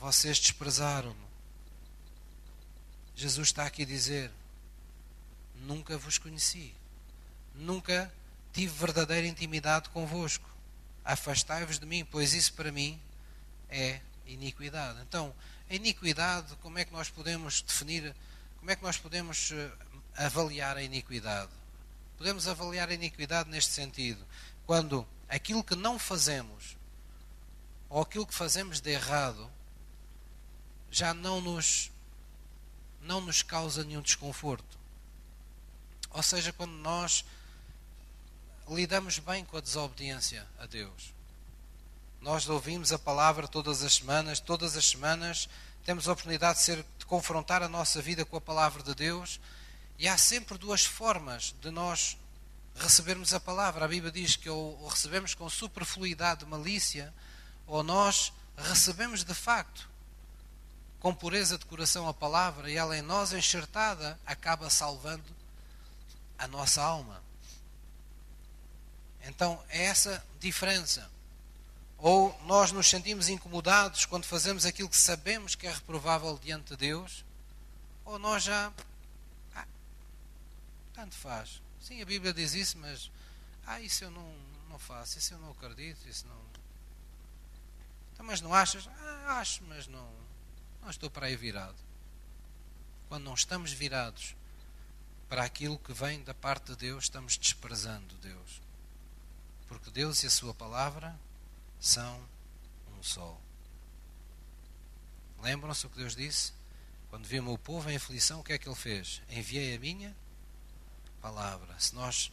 [0.00, 1.29] vocês desprezaram-me.
[3.20, 4.30] Jesus está aqui a dizer:
[5.66, 6.74] Nunca vos conheci,
[7.54, 8.10] nunca
[8.50, 10.48] tive verdadeira intimidade convosco.
[11.04, 12.98] Afastai-vos de mim, pois isso para mim
[13.68, 15.02] é iniquidade.
[15.02, 15.34] Então,
[15.68, 18.16] a iniquidade, como é que nós podemos definir,
[18.58, 19.70] como é que nós podemos eh,
[20.16, 21.52] avaliar a iniquidade?
[22.16, 24.26] Podemos avaliar a iniquidade neste sentido,
[24.64, 26.74] quando aquilo que não fazemos
[27.90, 29.50] ou aquilo que fazemos de errado
[30.90, 31.90] já não nos
[33.00, 34.78] não nos causa nenhum desconforto.
[36.10, 37.24] Ou seja, quando nós
[38.68, 41.12] lidamos bem com a desobediência a Deus.
[42.20, 45.48] Nós ouvimos a palavra todas as semanas, todas as semanas
[45.84, 49.40] temos a oportunidade de, ser, de confrontar a nossa vida com a palavra de Deus,
[49.98, 52.16] e há sempre duas formas de nós
[52.76, 53.84] recebermos a palavra.
[53.84, 57.12] A Bíblia diz que ou recebemos com superfluidade, malícia,
[57.66, 59.89] ou nós recebemos de facto
[61.00, 65.24] com pureza de coração a palavra e ela em nós enxertada acaba salvando
[66.38, 67.22] a nossa alma.
[69.24, 71.10] Então é essa diferença.
[71.96, 76.76] Ou nós nos sentimos incomodados quando fazemos aquilo que sabemos que é reprovável diante de
[76.76, 77.24] Deus,
[78.04, 78.72] ou nós já.
[79.54, 79.66] Ah,
[80.94, 81.60] tanto faz.
[81.80, 83.10] Sim, a Bíblia diz isso, mas.
[83.66, 84.34] Ah, isso eu não,
[84.70, 86.40] não faço, isso eu não acredito, isso não.
[88.14, 88.88] Então, mas não achas?
[88.98, 90.20] Ah, acho, mas não
[90.82, 91.76] não estou para aí virado.
[93.08, 94.34] Quando não estamos virados
[95.28, 98.60] para aquilo que vem da parte de Deus, estamos desprezando Deus.
[99.68, 101.18] Porque Deus e a Sua palavra
[101.78, 102.20] são
[102.98, 103.38] um só.
[105.40, 106.52] Lembram-se o que Deus disse?
[107.08, 109.22] Quando viu o meu povo em aflição, o que é que Ele fez?
[109.28, 110.14] Enviei a minha
[111.20, 111.74] palavra.
[111.78, 112.30] Se nós,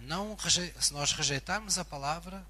[0.00, 2.44] não, se nós rejeitarmos a palavra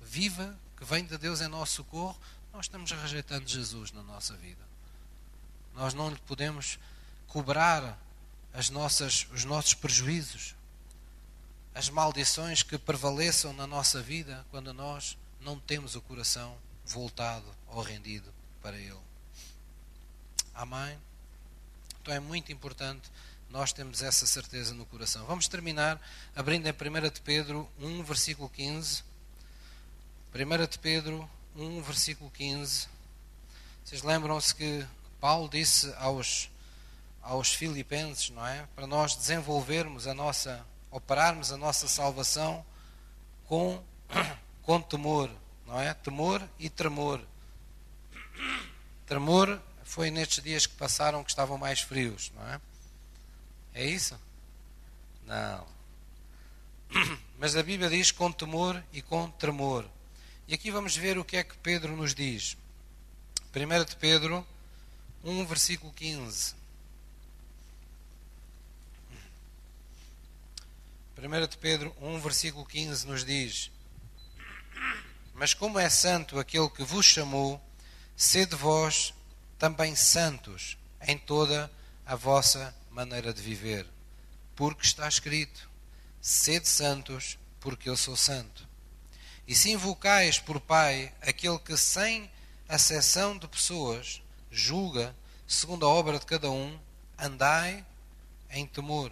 [0.00, 2.18] viva que vem de Deus em nosso socorro,
[2.52, 4.71] nós estamos rejeitando Jesus na nossa vida.
[5.74, 6.78] Nós não lhe podemos
[7.26, 7.98] cobrar
[8.52, 10.54] as nossas, os nossos prejuízos,
[11.74, 17.82] as maldições que prevaleçam na nossa vida quando nós não temos o coração voltado ou
[17.82, 19.00] rendido para Ele.
[20.54, 20.98] Amém?
[22.00, 23.10] Então é muito importante
[23.48, 25.24] nós termos essa certeza no coração.
[25.26, 26.00] Vamos terminar
[26.34, 29.04] abrindo em 1 de Pedro 1, versículo 15.
[30.34, 32.88] 1 de Pedro 1, versículo 15.
[33.84, 34.86] Vocês lembram-se que
[35.22, 36.50] Paulo disse aos,
[37.22, 38.66] aos filipenses, não é?
[38.74, 42.66] Para nós desenvolvermos a nossa, operarmos a nossa salvação
[43.44, 43.80] com,
[44.62, 45.30] com temor,
[45.64, 45.94] não é?
[45.94, 47.24] Temor e tremor.
[49.06, 52.60] Tremor foi nestes dias que passaram que estavam mais frios, não é?
[53.74, 54.18] É isso?
[55.24, 55.64] Não.
[57.38, 59.88] Mas a Bíblia diz com temor e com tremor.
[60.48, 62.56] E aqui vamos ver o que é que Pedro nos diz.
[63.54, 64.44] 1 de Pedro
[65.24, 66.54] 1, versículo 15.
[71.16, 73.70] 1 de Pedro 1, versículo 15 nos diz:
[75.32, 77.62] Mas como é santo aquele que vos chamou,
[78.16, 79.14] sede vós
[79.58, 81.70] também santos em toda
[82.04, 83.86] a vossa maneira de viver,
[84.56, 85.70] porque está escrito:
[86.20, 88.68] Sede santos, porque eu sou santo.
[89.46, 92.30] E se invocais por Pai aquele que, sem
[92.68, 94.21] acessão de pessoas,
[94.52, 96.78] julga, segundo a obra de cada um,
[97.18, 97.84] andai
[98.50, 99.10] em temor,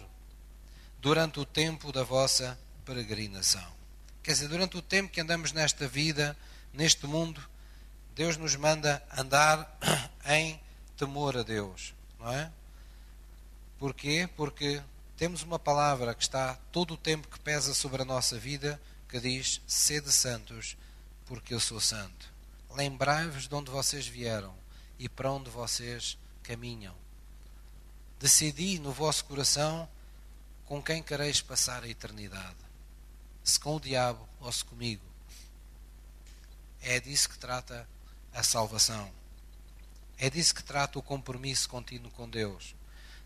[0.99, 3.65] durante o tempo da vossa peregrinação.
[4.21, 6.37] Quer dizer, durante o tempo que andamos nesta vida,
[6.71, 7.41] neste mundo,
[8.13, 9.77] Deus nos manda andar
[10.27, 10.61] em
[10.95, 12.51] temor a Deus, não é?
[13.79, 14.29] Porquê?
[14.37, 14.79] Porque
[15.17, 18.79] temos uma palavra que está todo o tempo que pesa sobre a nossa vida,
[19.09, 20.77] que diz: sede santos,
[21.25, 22.31] porque eu sou santo.
[22.69, 24.60] Lembrai-vos de onde vocês vieram
[25.01, 26.95] e para onde vocês caminham.
[28.19, 29.89] Decidi no vosso coração
[30.65, 32.55] com quem quereis passar a eternidade.
[33.43, 35.01] Se com o diabo ou se comigo.
[36.79, 37.89] É disso que trata
[38.31, 39.11] a salvação.
[40.19, 42.75] É disso que trata o compromisso contínuo com Deus.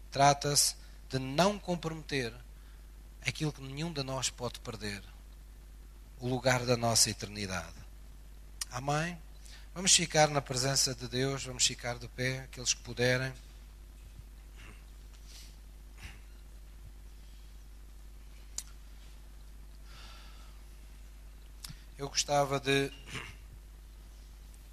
[0.09, 0.77] Trata-se
[1.09, 2.33] de não comprometer
[3.27, 5.03] aquilo que nenhum de nós pode perder
[6.21, 7.75] o lugar da nossa eternidade.
[8.71, 9.24] Amém?
[9.75, 13.33] Vamos ficar na presença de Deus, vamos ficar de pé, aqueles que puderem.
[21.97, 22.89] Eu gostava de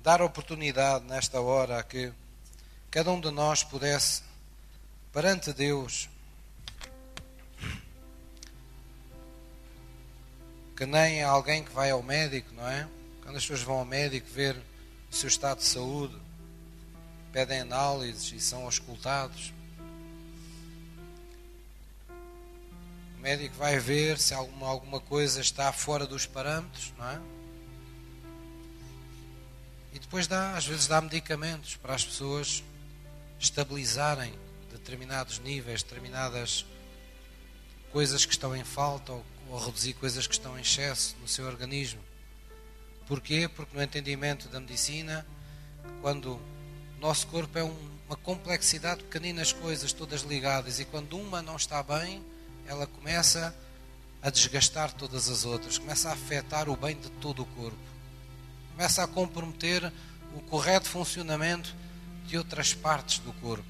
[0.00, 2.12] dar oportunidade nesta hora a que
[2.88, 4.22] cada um de nós pudesse,
[5.12, 6.08] perante Deus,
[10.76, 12.88] que nem alguém que vai ao médico, não é?
[13.24, 14.70] Quando as pessoas vão ao médico ver
[15.16, 16.16] seu estado de saúde,
[17.32, 19.52] pedem análises e são auscultados.
[23.16, 27.20] O médico vai ver se alguma, alguma coisa está fora dos parâmetros, não é?
[29.92, 32.64] E depois dá, às vezes dá medicamentos para as pessoas
[33.38, 34.32] estabilizarem
[34.70, 36.64] determinados níveis, determinadas
[37.92, 41.46] coisas que estão em falta ou, ou reduzir coisas que estão em excesso no seu
[41.46, 42.00] organismo.
[43.06, 43.48] Porquê?
[43.48, 45.26] Porque no entendimento da medicina,
[46.00, 47.76] quando o nosso corpo é um,
[48.06, 52.24] uma complexidade de pequeninas coisas todas ligadas e quando uma não está bem,
[52.66, 53.54] ela começa
[54.22, 57.92] a desgastar todas as outras, começa a afetar o bem de todo o corpo
[58.72, 59.92] começa a comprometer
[60.34, 61.74] o correto funcionamento
[62.26, 63.64] de outras partes do corpo.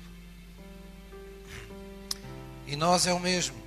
[2.67, 3.61] E nós é o mesmo.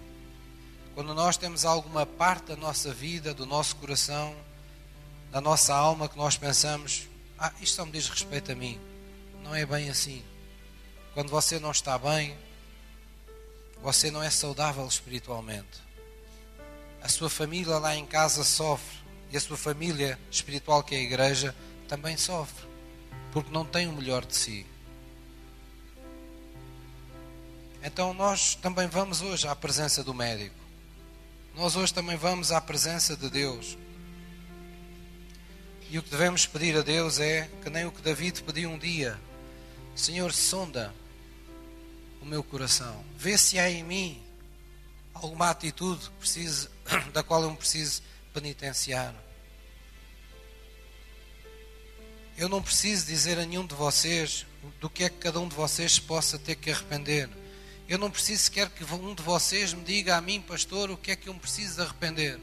[0.94, 4.34] Quando nós temos alguma parte da nossa vida, do nosso coração,
[5.36, 8.80] da nossa alma, que nós pensamos: ah, isto só me diz respeito a mim.
[9.44, 10.24] Não é bem assim.
[11.14, 12.38] Quando você não está bem,
[13.84, 15.84] você não é saudável espiritualmente.
[17.04, 18.98] A sua família lá em casa sofre
[19.30, 21.54] e a sua família espiritual, que é a igreja,
[21.86, 22.66] também sofre,
[23.34, 24.66] porque não tem o melhor de si.
[27.84, 30.56] Então nós também vamos hoje à presença do médico.
[31.54, 33.78] Nós hoje também vamos à presença de Deus.
[35.96, 38.78] E o que devemos pedir a Deus é que nem o que David pediu um
[38.78, 39.18] dia:
[39.96, 40.94] Senhor, sonda
[42.22, 44.22] o meu coração, vê se há em mim
[45.14, 46.68] alguma atitude que precise,
[47.14, 49.16] da qual eu me preciso penitenciar.
[52.38, 54.46] Eu não preciso dizer a nenhum de vocês
[54.82, 57.30] do que é que cada um de vocês possa ter que arrepender.
[57.88, 61.12] Eu não preciso sequer que um de vocês me diga a mim, pastor, o que
[61.12, 62.38] é que eu me preciso de arrepender.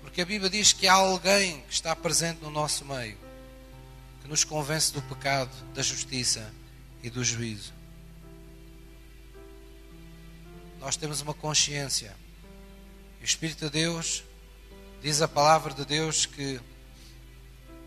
[0.00, 3.18] Porque a Bíblia diz que há alguém que está presente no nosso meio,
[4.22, 6.52] que nos convence do pecado, da justiça
[7.02, 7.72] e do juízo.
[10.80, 12.14] Nós temos uma consciência.
[13.20, 14.24] E o Espírito de Deus
[15.00, 16.60] Diz a palavra de Deus que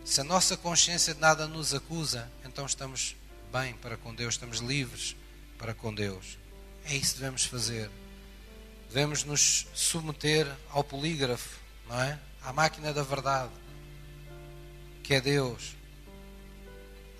[0.02, 3.14] se a nossa consciência de nada nos acusa, então estamos
[3.52, 5.14] bem para com Deus, estamos livres
[5.58, 6.38] para com Deus.
[6.86, 7.90] É isso que devemos fazer.
[8.88, 11.60] Devemos nos submeter ao polígrafo,
[11.92, 12.18] não é?
[12.42, 13.52] À máquina da verdade,
[15.02, 15.76] que é Deus.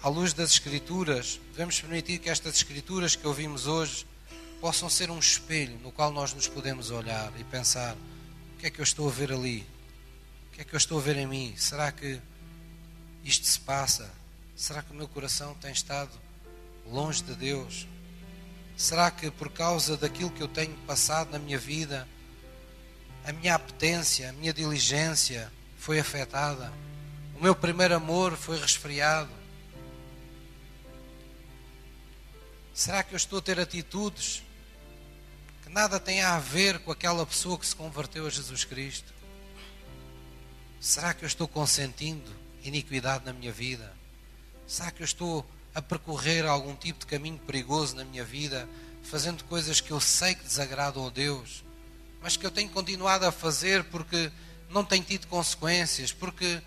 [0.02, 4.06] À luz das Escrituras, devemos permitir que estas Escrituras que ouvimos hoje
[4.62, 7.94] possam ser um espelho no qual nós nos podemos olhar e pensar:
[8.54, 9.66] o que é que eu estou a ver ali?
[10.48, 11.54] O que é que eu estou a ver em mim?
[11.58, 12.18] Será que
[13.22, 14.10] isto se passa?
[14.56, 16.12] Será que o meu coração tem estado
[16.90, 17.86] longe de Deus?
[18.74, 22.08] Será que por causa daquilo que eu tenho passado na minha vida,
[23.24, 26.72] a minha apetência, a minha diligência foi afetada?
[27.36, 29.30] O meu primeiro amor foi resfriado?
[32.74, 34.42] Será que eu estou a ter atitudes
[35.62, 39.12] que nada têm a ver com aquela pessoa que se converteu a Jesus Cristo?
[40.80, 42.30] Será que eu estou consentindo
[42.64, 43.92] iniquidade na minha vida?
[44.66, 48.68] Será que eu estou a percorrer algum tipo de caminho perigoso na minha vida,
[49.02, 51.64] fazendo coisas que eu sei que desagradam a Deus,
[52.22, 54.30] mas que eu tenho continuado a fazer porque
[54.70, 56.62] não tem tido consequências, porque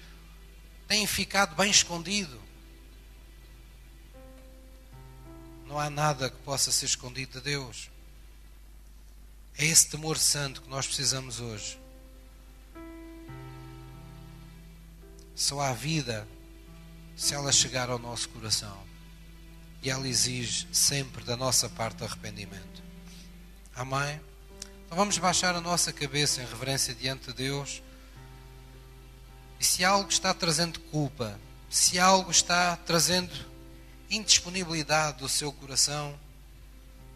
[0.88, 2.40] tem ficado bem escondido.
[5.66, 7.90] Não há nada que possa ser escondido de Deus.
[9.58, 11.80] É esse temor santo que nós precisamos hoje.
[15.34, 16.28] Só há vida
[17.16, 18.86] se ela chegar ao nosso coração.
[19.82, 22.84] E ela exige sempre da nossa parte arrependimento.
[23.76, 24.20] Amém?
[24.96, 27.84] Vamos baixar a nossa cabeça em reverência diante de Deus.
[29.60, 31.38] E se algo está trazendo culpa,
[31.70, 33.34] se algo está trazendo
[34.10, 36.18] indisponibilidade do seu coração,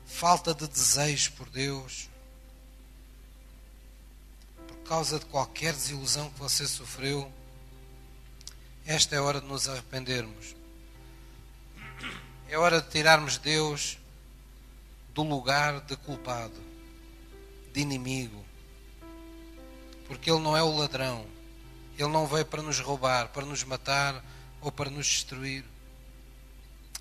[0.06, 2.10] falta de desejo por Deus,
[4.68, 7.32] por causa de qualquer desilusão que você sofreu,
[8.86, 10.54] esta é a hora de nos arrependermos.
[12.50, 13.98] É hora de tirarmos Deus
[15.14, 16.69] do lugar de culpado,
[17.74, 18.46] de inimigo.
[20.08, 21.26] Porque Ele não é o ladrão.
[21.98, 24.24] Ele não veio para nos roubar, para nos matar
[24.62, 25.64] ou para nos destruir.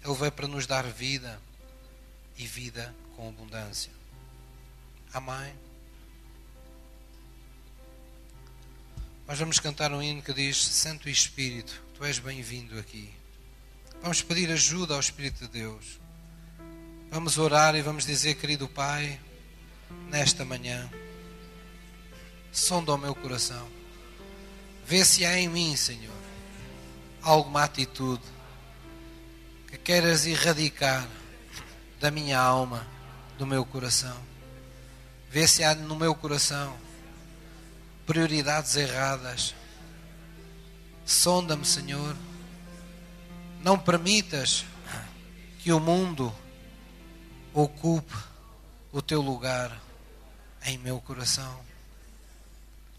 [0.05, 1.41] Ele veio para nos dar vida
[2.37, 3.93] e vida com abundância.
[5.12, 5.55] Amém?
[9.27, 13.12] Nós vamos cantar um hino que diz: Santo Espírito, tu és bem-vindo aqui.
[14.01, 16.01] Vamos pedir ajuda ao Espírito de Deus.
[17.11, 19.19] Vamos orar e vamos dizer, querido Pai,
[20.09, 20.89] nesta manhã,
[22.53, 23.68] sonda o meu coração.
[24.84, 26.14] Vê se há em mim, Senhor,
[27.22, 28.24] alguma atitude
[29.68, 31.07] que queiras erradicar
[32.01, 32.86] da minha alma,
[33.36, 34.16] do meu coração.
[35.30, 36.74] Vê se há no meu coração
[38.07, 39.55] prioridades erradas.
[41.05, 42.16] Sonda-me, Senhor.
[43.62, 44.64] Não permitas
[45.59, 46.34] que o mundo
[47.53, 48.14] ocupe
[48.93, 49.80] o teu lugar
[50.64, 51.61] em meu coração.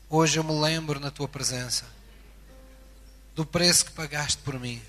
[0.09, 1.85] Hoje eu me lembro na tua presença
[3.35, 4.81] do preço que pagaste por mim,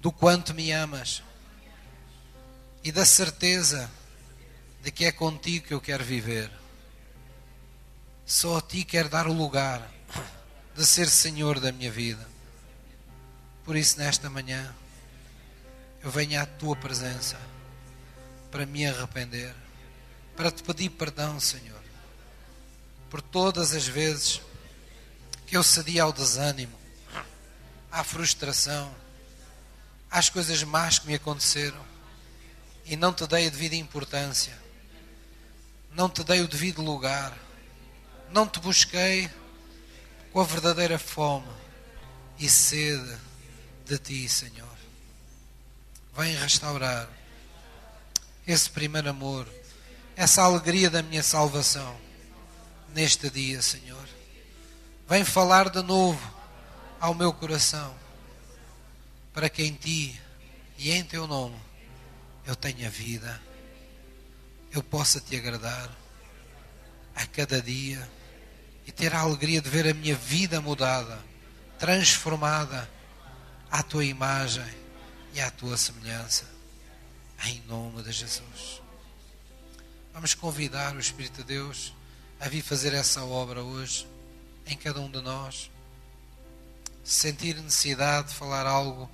[0.00, 1.22] do quanto me amas
[2.82, 3.90] e da certeza
[4.82, 6.50] de que é contigo que eu quero viver.
[8.26, 9.90] Só a ti quero dar o lugar
[10.74, 12.28] de ser Senhor da minha vida.
[13.64, 14.74] Por isso, nesta manhã,
[16.02, 17.40] eu venho à tua presença
[18.50, 19.54] para me arrepender,
[20.36, 21.82] para te pedir perdão, Senhor,
[23.10, 24.40] por todas as vezes
[25.46, 26.76] que eu cedi ao desânimo,
[27.90, 28.92] à frustração,
[30.10, 31.84] às coisas más que me aconteceram
[32.84, 34.56] e não te dei a devida importância,
[35.92, 37.36] não te dei o devido lugar,
[38.30, 39.30] não te busquei
[40.32, 41.46] com a verdadeira fome
[42.38, 43.16] e sede
[43.84, 44.74] de ti, Senhor.
[46.16, 47.08] Vem restaurar
[48.46, 49.48] esse primeiro amor,
[50.16, 51.96] essa alegria da minha salvação
[52.94, 54.08] neste dia, Senhor.
[55.08, 56.20] Vem falar de novo
[57.00, 57.94] ao meu coração,
[59.32, 60.20] para que em ti
[60.78, 61.56] e em teu nome
[62.46, 63.40] eu tenha vida,
[64.72, 65.90] eu possa te agradar
[67.14, 68.08] a cada dia
[68.86, 71.18] e ter a alegria de ver a minha vida mudada,
[71.78, 72.88] transformada
[73.70, 74.64] à tua imagem
[75.32, 76.44] e à tua semelhança.
[77.44, 78.83] Em nome de Jesus.
[80.14, 81.92] Vamos convidar o Espírito de Deus
[82.38, 84.06] a vir fazer essa obra hoje
[84.64, 85.68] em cada um de nós.
[87.02, 89.10] Sentir necessidade de falar algo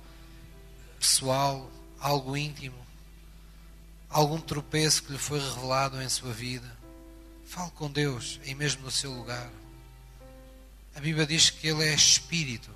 [0.99, 2.77] pessoal, algo íntimo,
[4.11, 6.71] algum tropeço que lhe foi revelado em sua vida.
[7.47, 9.49] Fale com Deus, aí mesmo no seu lugar.
[10.95, 12.69] A Bíblia diz que Ele é Espírito.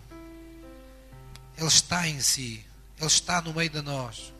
[1.56, 2.66] Ele está em si.
[2.98, 4.34] Ele está no meio de nós.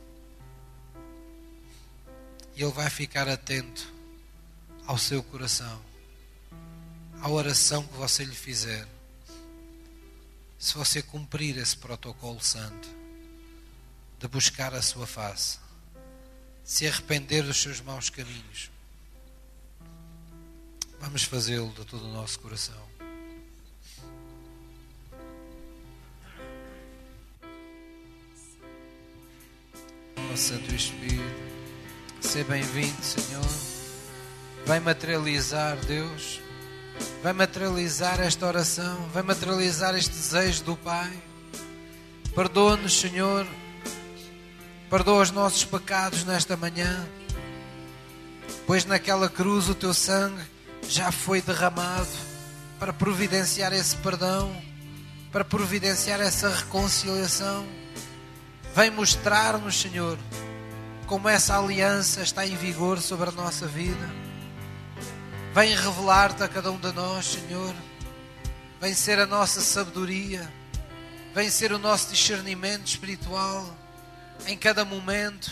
[2.56, 3.92] E Ele vai ficar atento
[4.86, 5.80] ao seu coração,
[7.20, 8.88] à oração que você lhe fizer.
[10.58, 12.88] Se você cumprir esse protocolo santo
[14.18, 15.58] de buscar a sua face,
[16.64, 18.70] se arrepender dos seus maus caminhos,
[20.98, 22.96] vamos fazê-lo de todo o nosso coração.
[30.36, 31.45] Santo Espírito.
[32.20, 33.44] Seja bem-vindo, Senhor.
[34.66, 36.40] Vai materializar, Deus.
[37.22, 39.08] Vai materializar esta oração.
[39.12, 41.12] Vai materializar este desejo do Pai.
[42.34, 43.46] Perdoa-nos, Senhor.
[44.90, 47.06] Perdoa os nossos pecados nesta manhã.
[48.66, 50.42] Pois naquela cruz o teu sangue
[50.88, 52.08] já foi derramado
[52.78, 54.54] para providenciar esse perdão,
[55.32, 57.66] para providenciar essa reconciliação.
[58.74, 60.18] Vem mostrar-nos, Senhor,
[61.06, 64.10] como essa aliança está em vigor sobre a nossa vida.
[65.54, 67.74] Vem revelar-te a cada um de nós, Senhor.
[68.80, 70.52] Vem ser a nossa sabedoria.
[71.34, 73.64] Vem ser o nosso discernimento espiritual
[74.46, 75.50] em cada momento.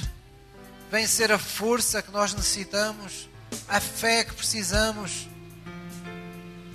[0.91, 3.29] Vem ser a força que nós necessitamos,
[3.69, 5.29] a fé que precisamos.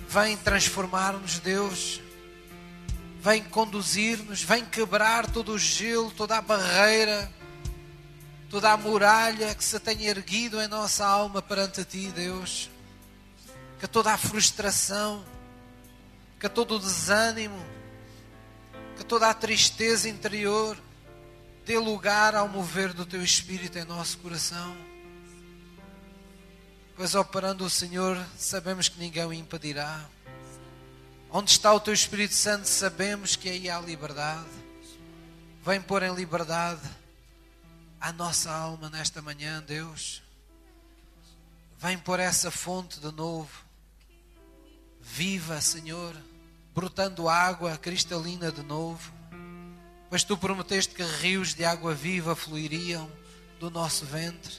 [0.08, 2.00] Vem transformar-nos, Deus.
[3.20, 7.30] Vem conduzir-nos, vem quebrar todo o gelo, toda a barreira,
[8.50, 12.68] toda a muralha que se tenha erguido em nossa alma perante Ti, Deus.
[13.78, 15.24] Que toda a frustração,
[16.38, 17.64] que todo o desânimo,
[18.96, 20.76] que toda a tristeza interior
[21.64, 24.76] dê lugar ao mover do Teu Espírito em nosso coração.
[26.96, 30.04] Pois operando o Senhor, sabemos que ninguém o impedirá.
[31.30, 34.50] Onde está o Teu Espírito Santo, sabemos que aí há liberdade.
[35.64, 36.99] Vem pôr em liberdade
[38.00, 40.22] a nossa alma nesta manhã, Deus.
[41.78, 43.50] Vem pôr essa fonte de novo.
[45.00, 46.16] Viva, Senhor,
[46.74, 49.12] brotando água cristalina de novo.
[50.08, 53.10] Pois tu prometeste que rios de água viva fluiriam
[53.58, 54.54] do nosso ventre.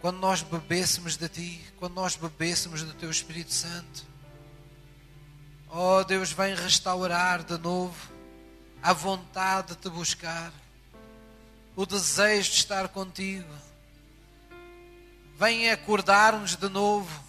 [0.00, 4.04] Quando nós bebêssemos de ti, quando nós bebêssemos do teu Espírito Santo.
[5.68, 8.12] Oh Deus, vem restaurar de novo
[8.82, 10.52] a vontade de te buscar,
[11.76, 13.52] o desejo de estar contigo.
[15.38, 17.22] Vem acordar-nos de novo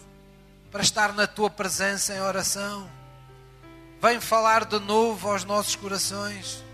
[0.72, 2.90] para estar na tua presença em oração.
[4.00, 6.64] Vem falar de novo aos nossos corações.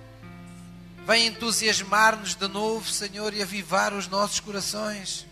[1.05, 5.27] Vem entusiasmar-nos de novo, Senhor, e avivar os nossos corações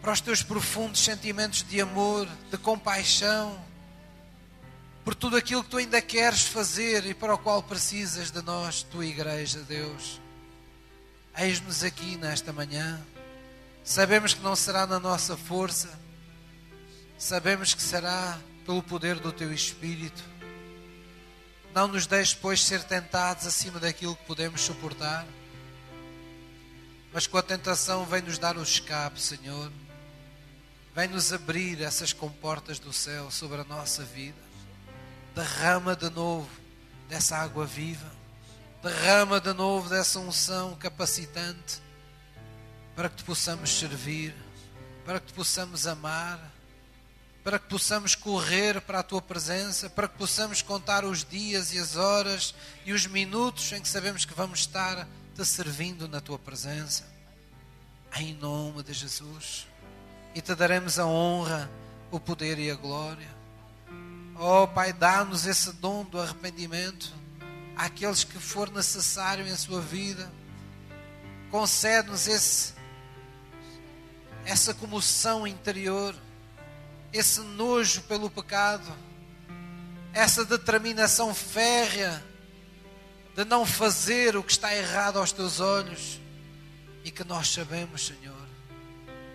[0.00, 3.58] para os teus profundos sentimentos de amor, de compaixão
[5.04, 8.82] por tudo aquilo que tu ainda queres fazer e para o qual precisas de nós,
[8.82, 10.23] tua igreja, Deus.
[11.36, 13.00] Eis-nos aqui nesta manhã.
[13.82, 15.90] Sabemos que não será na nossa força,
[17.18, 20.22] sabemos que será pelo poder do teu Espírito.
[21.74, 25.26] Não nos deixes, pois, ser tentados acima daquilo que podemos suportar.
[27.12, 29.70] Mas com a tentação vem nos dar o escape, Senhor.
[30.94, 34.44] Vem nos abrir essas comportas do céu sobre a nossa vida
[35.34, 36.48] derrama de novo
[37.08, 38.10] dessa água viva,
[38.84, 41.80] derrama de novo dessa unção capacitante
[42.94, 44.34] para que te possamos servir,
[45.06, 46.52] para que te possamos amar,
[47.42, 51.78] para que possamos correr para a tua presença, para que possamos contar os dias e
[51.78, 52.54] as horas
[52.84, 57.04] e os minutos em que sabemos que vamos estar te servindo na tua presença.
[58.16, 59.66] Em nome de Jesus.
[60.34, 61.70] E te daremos a honra,
[62.10, 63.34] o poder e a glória.
[64.38, 67.23] Oh Pai, dá-nos esse dom do arrependimento
[67.76, 70.30] àqueles que for necessário em sua vida.
[71.50, 72.74] Concede-nos esse
[74.46, 76.14] essa comoção interior,
[77.10, 78.92] esse nojo pelo pecado,
[80.12, 82.22] essa determinação férrea
[83.34, 86.20] de não fazer o que está errado aos teus olhos
[87.04, 88.46] e que nós sabemos, Senhor,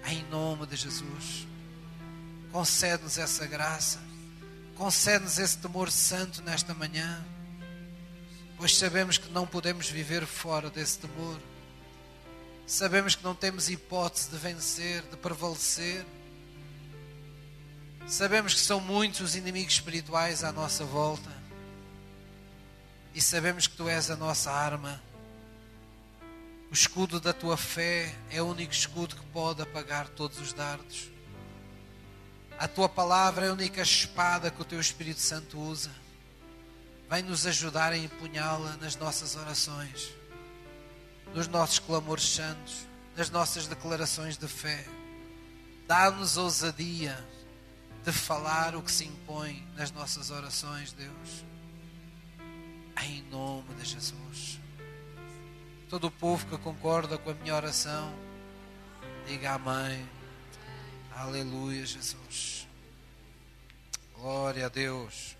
[0.05, 1.47] em nome de Jesus,
[2.51, 3.99] concede-nos essa graça
[4.79, 7.21] Concede-nos esse temor santo nesta manhã,
[8.59, 11.39] pois sabemos que não podemos viver fora desse temor.
[12.67, 16.05] Sabemos que não temos hipótese de vencer, de prevalecer.
[18.05, 21.31] Sabemos que são muitos os inimigos espirituais à nossa volta.
[23.15, 25.01] E sabemos que tu és a nossa arma.
[26.69, 31.09] O escudo da tua fé é o único escudo que pode apagar todos os dardos.
[32.57, 36.08] A tua palavra é a única espada que o teu Espírito Santo usa.
[37.09, 40.13] Vem nos ajudar a empunhá-la nas nossas orações,
[41.33, 42.85] nos nossos clamores santos,
[43.17, 44.85] nas nossas declarações de fé.
[45.87, 47.17] Dá-nos ousadia
[48.05, 51.43] de falar o que se impõe nas nossas orações, Deus.
[53.03, 54.59] Em nome de Jesus.
[55.89, 58.13] Todo o povo que concorda com a minha oração,
[59.25, 60.07] diga amém.
[61.15, 62.67] Aleluia, Jesus.
[64.13, 65.38] Glória a Deus.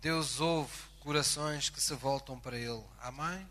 [0.00, 2.84] Deus ouve corações que se voltam para Ele.
[3.00, 3.48] Amém?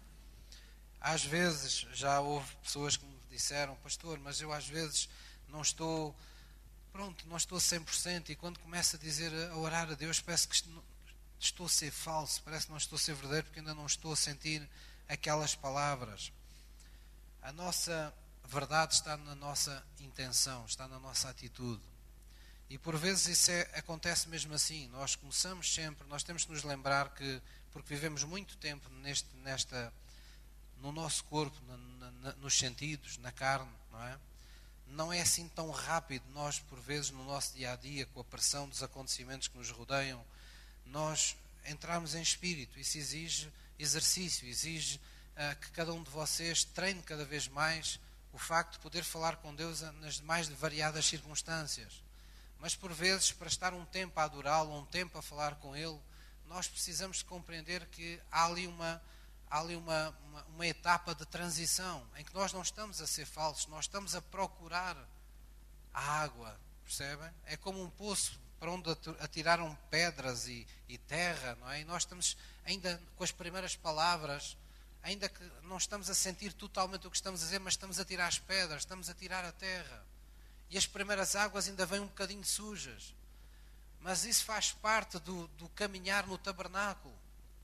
[1.01, 5.09] Às vezes já houve pessoas que me disseram, pastor, mas eu às vezes
[5.49, 6.15] não estou,
[6.91, 10.55] pronto, não estou 100% e quando começo a dizer, a orar a Deus, parece que
[11.39, 14.13] estou a ser falso, parece que não estou a ser verdadeiro porque ainda não estou
[14.13, 14.67] a sentir
[15.07, 16.31] aquelas palavras.
[17.41, 18.13] A nossa
[18.45, 21.81] verdade está na nossa intenção, está na nossa atitude.
[22.69, 24.87] E por vezes isso é, acontece mesmo assim.
[24.89, 27.41] Nós começamos sempre, nós temos que nos lembrar que,
[27.71, 29.93] porque vivemos muito tempo neste, nesta,
[30.81, 34.19] no nosso corpo, na, na, nos sentidos, na carne, não é?
[34.89, 36.23] Não é assim tão rápido.
[36.33, 39.69] Nós, por vezes, no nosso dia a dia, com a pressão dos acontecimentos que nos
[39.69, 40.23] rodeiam,
[40.85, 41.35] nós
[41.65, 42.79] entramos em espírito.
[42.79, 47.99] Isso exige exercício, exige uh, que cada um de vocês treine cada vez mais
[48.33, 52.06] o facto de poder falar com Deus nas mais variadas circunstâncias.
[52.59, 55.99] Mas por vezes, para estar um tempo a adorá-lo, um tempo a falar com Ele,
[56.47, 59.01] nós precisamos de compreender que há ali uma,
[59.49, 63.25] há ali uma, uma, uma, etapa de transição em que nós não estamos a ser
[63.25, 64.97] falsos, nós estamos a procurar
[65.93, 67.29] a água, percebem?
[67.45, 68.89] É como um poço para onde
[69.19, 71.81] atiraram pedras e, e terra, não é?
[71.81, 74.57] E nós estamos ainda com as primeiras palavras,
[75.03, 78.05] ainda que não estamos a sentir totalmente o que estamos a dizer, mas estamos a
[78.05, 80.03] tirar as pedras, estamos a tirar a terra.
[80.69, 83.13] E as primeiras águas ainda vêm um bocadinho sujas.
[83.99, 87.13] Mas isso faz parte do, do caminhar no tabernáculo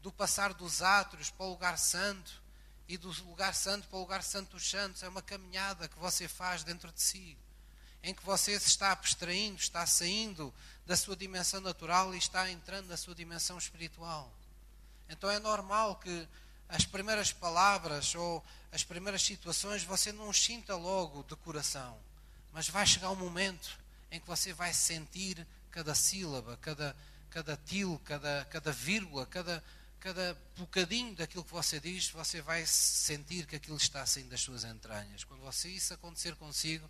[0.03, 2.43] do passar dos átrios para o lugar santo
[2.89, 5.01] e do lugar santo para o lugar santo dos santos.
[5.01, 7.37] É uma caminhada que você faz dentro de si,
[8.03, 10.53] em que você se está abstraindo, está saindo
[10.85, 14.29] da sua dimensão natural e está entrando na sua dimensão espiritual.
[15.07, 16.27] Então é normal que
[16.67, 18.43] as primeiras palavras ou
[18.73, 21.97] as primeiras situações você não sinta logo de coração,
[22.53, 23.77] mas vai chegar um momento
[24.11, 26.95] em que você vai sentir cada sílaba, cada,
[27.29, 29.63] cada til, cada, cada vírgula, cada
[30.03, 34.65] cada bocadinho daquilo que você diz, você vai sentir que aquilo está saindo das suas
[34.65, 35.23] entranhas.
[35.23, 36.89] Quando você isso acontecer consigo,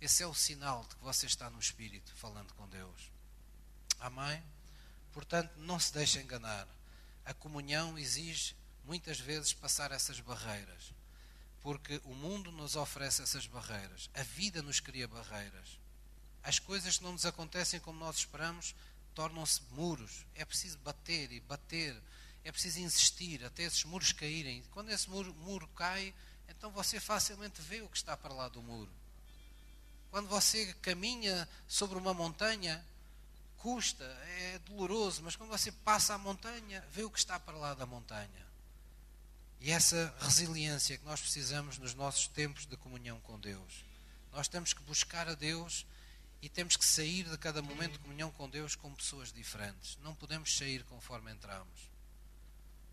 [0.00, 3.10] esse é o sinal de que você está no Espírito, falando com Deus.
[4.00, 4.42] Amém?
[5.12, 6.66] Portanto, não se deixe enganar.
[7.26, 10.90] A comunhão exige muitas vezes passar essas barreiras.
[11.64, 14.08] Porque o mundo nos oferece essas barreiras.
[14.14, 15.80] A vida nos cria barreiras.
[16.44, 18.72] As coisas que não nos acontecem como nós esperamos
[19.14, 20.24] tornam-se muros.
[20.36, 22.00] É preciso bater e bater
[22.44, 24.62] é preciso insistir até esses muros caírem.
[24.70, 26.14] Quando esse muro, muro cai,
[26.46, 28.92] então você facilmente vê o que está para lá do muro.
[30.10, 32.84] Quando você caminha sobre uma montanha,
[33.56, 37.72] custa, é doloroso, mas quando você passa a montanha, vê o que está para lá
[37.72, 38.43] da montanha.
[39.64, 43.82] E essa resiliência que nós precisamos nos nossos tempos de comunhão com Deus.
[44.30, 45.86] Nós temos que buscar a Deus
[46.42, 49.96] e temos que sair de cada momento de comunhão com Deus com pessoas diferentes.
[50.02, 51.90] Não podemos sair conforme entramos.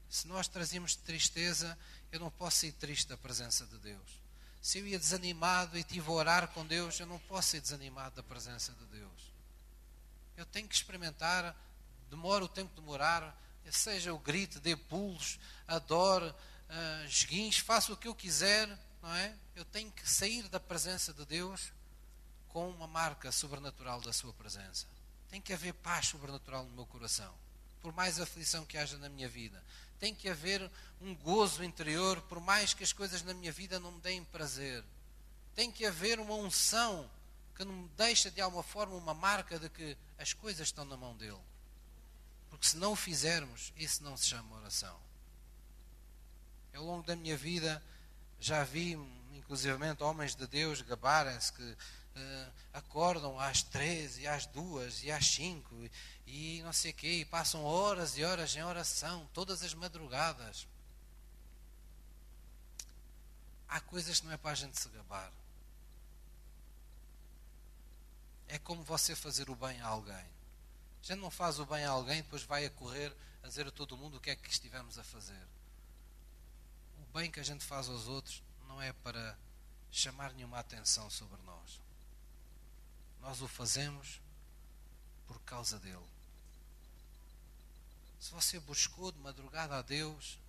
[0.08, 1.78] Se nós trazíamos tristeza,
[2.10, 4.22] eu não posso sair triste da presença de Deus.
[4.62, 8.16] Se eu ia desanimado e estive a orar com Deus, eu não posso ser desanimado
[8.16, 9.34] da presença de Deus.
[10.38, 11.54] Eu tenho que experimentar,
[12.10, 13.38] demora o tempo de demorar,
[13.70, 15.38] seja o grito, dê pulos,
[15.68, 16.34] adore,
[16.72, 18.68] uh, faça o que eu quiser,
[19.02, 19.36] não é?
[19.56, 21.72] Eu tenho que sair da presença de Deus
[22.50, 24.88] com uma marca sobrenatural da sua presença.
[25.30, 27.34] Tem que haver paz sobrenatural no meu coração
[27.82, 29.62] por mais aflição que haja na minha vida.
[30.00, 30.70] Tem que haver
[31.02, 34.84] um gozo interior, por mais que as coisas na minha vida não me deem prazer.
[35.56, 37.10] Tem que haver uma unção
[37.56, 40.96] que não me deixa de alguma forma uma marca de que as coisas estão na
[40.96, 41.42] mão dele.
[42.50, 44.98] Porque se não o fizermos, isso não se chama oração.
[46.74, 47.82] Ao longo da minha vida
[48.40, 48.94] já vi,
[49.34, 55.28] inclusivamente, homens de Deus gabarem-se que uh, acordam às três e às duas e às
[55.28, 55.76] cinco
[56.26, 59.74] e, e não sei o quê, e passam horas e horas em oração, todas as
[59.74, 60.68] madrugadas.
[63.68, 65.32] Há coisas que não é para a gente se gabar.
[68.48, 70.14] É como você fazer o bem a alguém.
[70.14, 73.72] A gente não faz o bem a alguém, depois vai a correr a dizer a
[73.72, 75.48] todo mundo o que é que estivemos a fazer.
[77.14, 79.38] Bem que a gente faz aos outros não é para
[79.92, 81.82] chamar nenhuma atenção sobre nós.
[83.20, 84.22] Nós o fazemos
[85.28, 86.06] por causa dele.
[88.18, 90.40] Se você buscou de madrugada a Deus,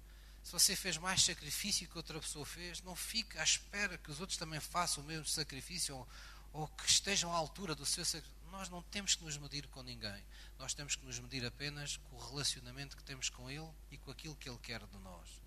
[0.45, 4.21] se você fez mais sacrifício que outra pessoa fez, não fique à espera que os
[4.21, 6.09] outros também façam o mesmo sacrifício ou,
[6.53, 8.41] ou que estejam à altura do seu sacrifício.
[8.53, 10.23] Nós não temos que nos medir com ninguém.
[10.61, 14.13] Nós temos que nos medir apenas com o relacionamento que temos com Ele e com
[14.13, 15.42] aquilo que Ele quer de nós.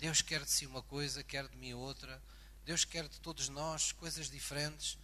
[0.00, 2.20] Deus quer de si uma coisa, quer de mim outra.
[2.64, 4.98] Deus quer de todos nós coisas diferentes.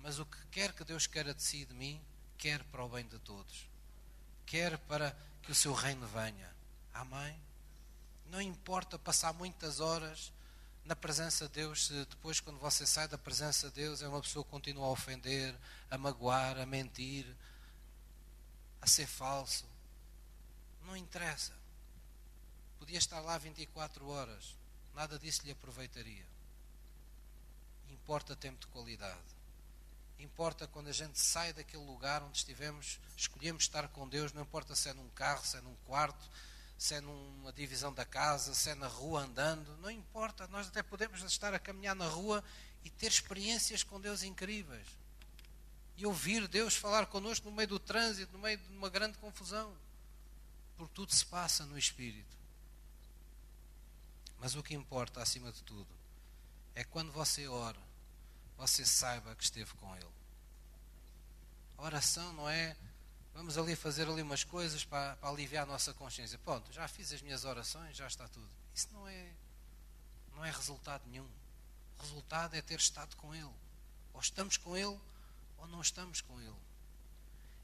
[0.00, 1.98] Mas o que quer que Deus queira de si e de mim,
[2.36, 3.66] quer para o bem de todos.
[4.44, 6.54] Quer para que o seu reino venha.
[6.92, 7.34] Amém?
[8.26, 10.30] Não importa passar muitas horas
[10.84, 14.20] na presença de Deus, se depois, quando você sai da presença de Deus, é uma
[14.20, 15.54] pessoa que continua a ofender,
[15.90, 17.26] a magoar, a mentir,
[18.82, 19.64] a ser falso.
[20.82, 21.63] Não interessa.
[22.78, 24.56] Podia estar lá 24 horas,
[24.94, 26.26] nada disso lhe aproveitaria.
[27.90, 29.34] Importa tempo de qualidade.
[30.18, 34.74] Importa quando a gente sai daquele lugar onde estivemos, escolhemos estar com Deus, não importa
[34.74, 36.30] se é num carro, se é num quarto,
[36.78, 40.82] se é numa divisão da casa, se é na rua andando, não importa, nós até
[40.82, 42.44] podemos estar a caminhar na rua
[42.84, 44.86] e ter experiências com Deus incríveis.
[45.96, 49.74] E ouvir Deus falar connosco no meio do trânsito, no meio de uma grande confusão.
[50.76, 52.36] Porque tudo se passa no Espírito.
[54.44, 55.88] Mas o que importa, acima de tudo,
[56.74, 57.80] é quando você ora
[58.58, 60.04] você saiba que esteve com Ele.
[61.78, 62.76] A oração não é
[63.32, 66.38] Vamos ali fazer ali umas coisas para, para aliviar a nossa consciência.
[66.40, 68.50] Pronto, já fiz as minhas orações, já está tudo.
[68.74, 69.32] Isso não é,
[70.36, 71.26] não é resultado nenhum.
[71.98, 73.50] O resultado é ter estado com Ele.
[74.12, 75.00] Ou estamos com Ele,
[75.56, 76.54] ou não estamos com Ele.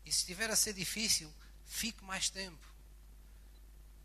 [0.06, 1.30] E se estiver a ser difícil,
[1.66, 2.66] fique mais tempo.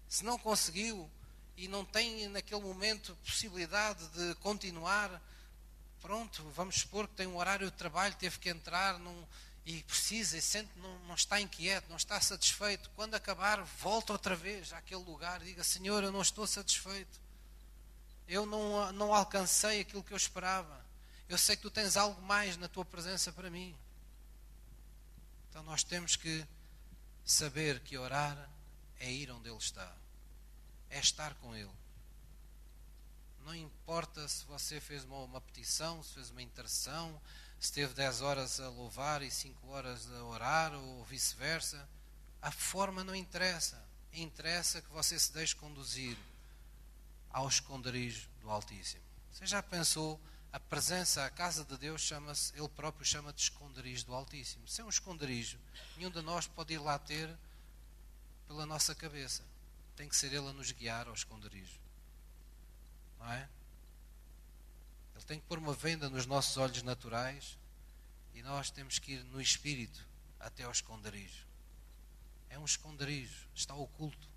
[0.10, 1.10] Se não conseguiu
[1.58, 5.22] e não tem naquele momento possibilidade de continuar,
[6.02, 9.26] pronto, vamos supor que tem um horário de trabalho, teve que entrar num,
[9.66, 12.90] e precisa e sente não, não está inquieto, não está satisfeito.
[12.96, 17.20] Quando acabar, volta outra vez àquele lugar e diga: Senhor, eu não estou satisfeito.
[18.28, 20.86] Eu não, não alcancei aquilo que eu esperava.
[21.28, 23.76] Eu sei que tu tens algo mais na tua presença para mim.
[25.50, 26.46] Então nós temos que
[27.24, 28.50] saber que orar
[29.00, 29.92] é ir onde Ele está,
[30.90, 31.72] é estar com Ele.
[33.46, 37.22] Não importa se você fez uma, uma petição, se fez uma intercessão,
[37.60, 41.88] se teve 10 horas a louvar e 5 horas a orar, ou vice-versa.
[42.42, 43.84] A forma não interessa.
[44.14, 46.18] Interessa que você se deixe conduzir
[47.30, 49.04] ao esconderijo do Altíssimo.
[49.32, 50.20] Você já pensou,
[50.54, 54.68] a presença, a casa de Deus, chama-se, Ele próprio chama de esconderijo do Altíssimo.
[54.68, 55.60] Se é um esconderijo,
[55.98, 57.30] nenhum de nós pode ir lá ter
[58.48, 59.44] pela nossa cabeça.
[59.96, 61.80] Tem que ser Ele a nos guiar ao esconderijo.
[63.20, 63.50] Não é?
[65.16, 67.58] Ele tem que pôr uma venda nos nossos olhos naturais
[68.34, 70.06] e nós temos que ir no espírito
[70.40, 71.46] até ao esconderijo.
[72.50, 74.28] É um esconderijo, está oculto.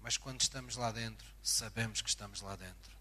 [0.00, 2.96] Mas quando estamos lá dentro, sabemos que estamos lá dentro.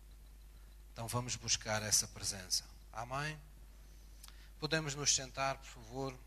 [0.91, 2.65] Então vamos buscar essa presença.
[2.91, 3.39] Amém?
[4.59, 6.19] Podemos nos sentar, por favor.